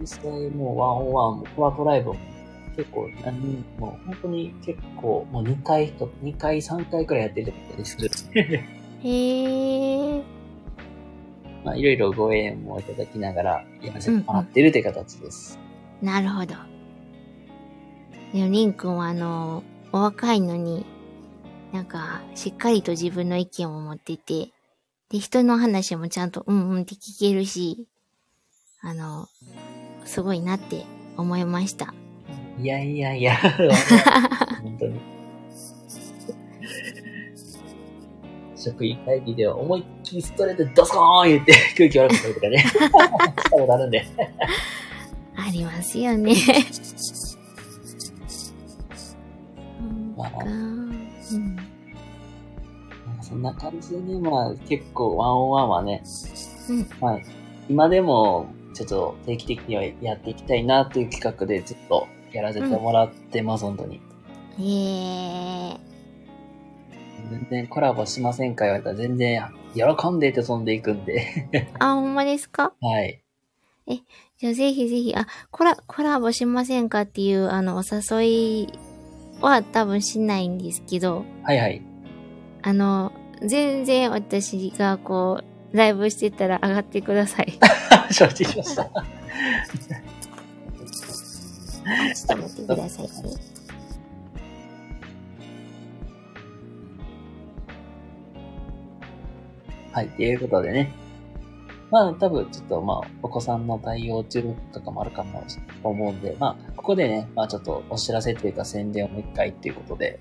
[0.00, 2.31] 実際もうワンオンワンもコラボライブも
[2.76, 8.60] 結構何人も、本当に結構もう2回と、2回3回くらいやってるってことでする。
[9.04, 10.22] へー。
[11.64, 15.58] まあいろいろご縁もいただきながらやらせてもらってるって形です。
[16.00, 16.54] なるほど。
[18.32, 19.62] でも、リンくんはあの、
[19.92, 20.86] お若いのに、
[21.72, 24.50] なんか、しっかりと自分の意見を持ってて、
[25.10, 27.86] で、人の話もちゃんとうんうんって聞けるし、
[28.80, 29.28] あの、
[30.04, 30.84] すごいなって
[31.16, 31.94] 思いました。
[32.58, 33.36] いやいやいや、
[34.62, 35.00] 本当に。
[38.56, 42.58] 職員会議では思いっきりストレートでドスコーン言って空気悪くなるとかね。
[42.58, 44.06] したことあるんで。
[45.34, 46.34] ありますよね。
[50.16, 50.30] まあ
[51.22, 51.58] そうん。
[53.20, 56.02] そんな感じでね、まあ結構ワンオンワンはね、
[56.68, 57.20] うんまあ
[57.68, 64.00] 今でもちょっと定期的にはやっていきたいなっていう企画でずっとやらせてもらってます、本当に。
[64.58, 65.76] へえ。
[67.30, 69.42] 全然コラボしませんか言われたら全然
[69.74, 71.68] 喜んでって飛んでいくんで。
[71.78, 72.72] あ、ほんまですか？
[72.80, 73.22] はい。
[74.38, 78.24] じゃあぜひぜひ、あ、コラ、コラボしませんかっていう、あの、お誘
[78.64, 78.68] い
[79.40, 81.82] は多分しないんですけど、はいはい。
[82.62, 83.12] あの、
[83.44, 85.40] 全然私がこ
[85.72, 87.58] う、ライブしてたら上がってください。
[88.12, 88.90] 承知しました。
[91.84, 93.08] ちょっと待ってください。
[99.92, 100.08] はい。
[100.08, 100.92] ということでね。
[101.90, 105.44] まあ、多分、ちょっと、まあ、お子さんの対応中とかもあるかも
[105.82, 110.18] と思うんで、まあ、ここでね、まあ、ちょっとお知らせというか宣伝をもう一回っていうことで、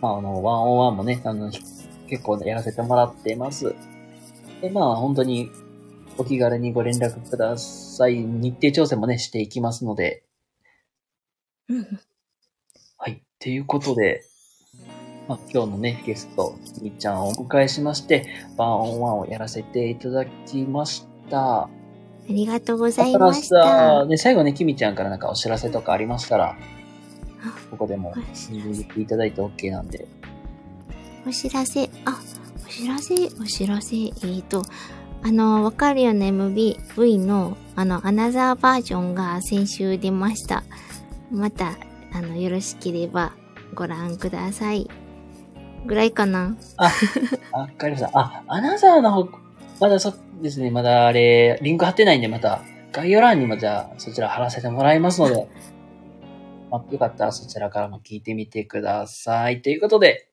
[0.00, 1.50] まあ、あの、ワンオンワンもね、あの、
[2.06, 3.74] 結構やらせてもらってます。
[4.60, 5.50] で、まあ、本当に、
[6.18, 8.16] お気軽にご連絡ください。
[8.16, 10.24] 日程調整もね、していきますので、
[11.68, 12.00] うん
[12.98, 13.12] はい。
[13.12, 14.24] っていうことで、
[15.28, 21.64] まあ、今日のね、ゲスト、みっちゃんをお迎えしまして、ワンオンワンをやらせていただきました。
[21.64, 21.68] あ
[22.28, 24.06] りがとうございましさ、た。
[24.06, 26.56] ね、最後ね、きみちゃんからなんかお知らせとかありましたら、あ
[27.70, 28.14] ここでも
[28.50, 30.06] 言っていただいて OK なんで。
[31.26, 32.20] お知らせ、あ、
[32.64, 34.62] お知らせ、お知らせ、えーと、
[35.26, 40.62] あの、わかるような MV の、あの、アナザーバージョンが先週出ました。
[41.32, 41.76] また、
[42.12, 43.32] あの、よろしければ
[43.74, 44.88] ご覧ください。
[45.84, 46.56] ぐらいかな？
[46.76, 46.92] あ、
[47.50, 48.10] わかりました。
[48.16, 49.28] あ、アナザーの方、
[49.80, 52.60] まだそうですね、まだあれ、リンク貼ってないんで、また
[52.92, 55.48] 概要欄にもじゃあそちら貼らせてもらいますので、
[56.70, 59.60] まあ、よかったらそちらからも聞いてみてください。
[59.60, 60.28] ということで、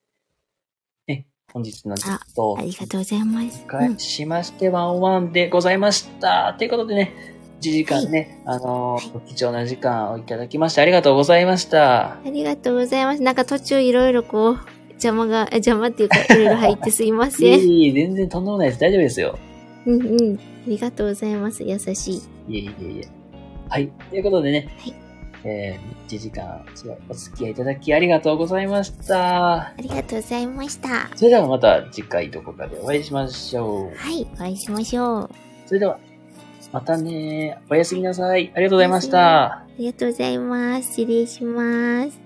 [1.54, 3.64] 本日のゲストをありがとうございます。
[3.66, 6.56] お迎えしまして、ワンワンでございました。
[6.58, 7.14] ということでね、
[7.62, 12.14] 1時間ね、あのー貴重な時間をいただきましてありがとうございました。
[12.14, 13.22] ありがとうございます。
[13.22, 14.60] なんか途中いろいろこう、
[14.94, 17.54] 邪魔が、え 邪魔っていうか、いろいろ入ってすいまいせん。
[17.54, 18.80] え いえ、全然とんでもないです。
[18.80, 19.38] 大丈夫ですよ。
[19.86, 20.36] うんうん。
[20.36, 21.64] ありがとうございます。
[21.64, 22.16] 優しい。
[22.16, 23.08] いえいえいえ。
[23.70, 23.92] はい。
[24.10, 25.03] ということでね、はい
[25.46, 26.66] えー、1時間
[27.10, 29.56] お付き合いいただきありがとうございました。
[29.56, 31.10] ありがとうございました。
[31.16, 33.98] それではまた次回どこかでお会いしましょう。
[33.98, 35.30] はい、お会いしましょう。
[35.66, 36.00] それでは、
[36.72, 38.52] またねおやすみなさい。
[38.56, 39.44] ありがとうございました。
[39.54, 40.94] ありがとうございます。
[40.94, 42.23] 失礼します。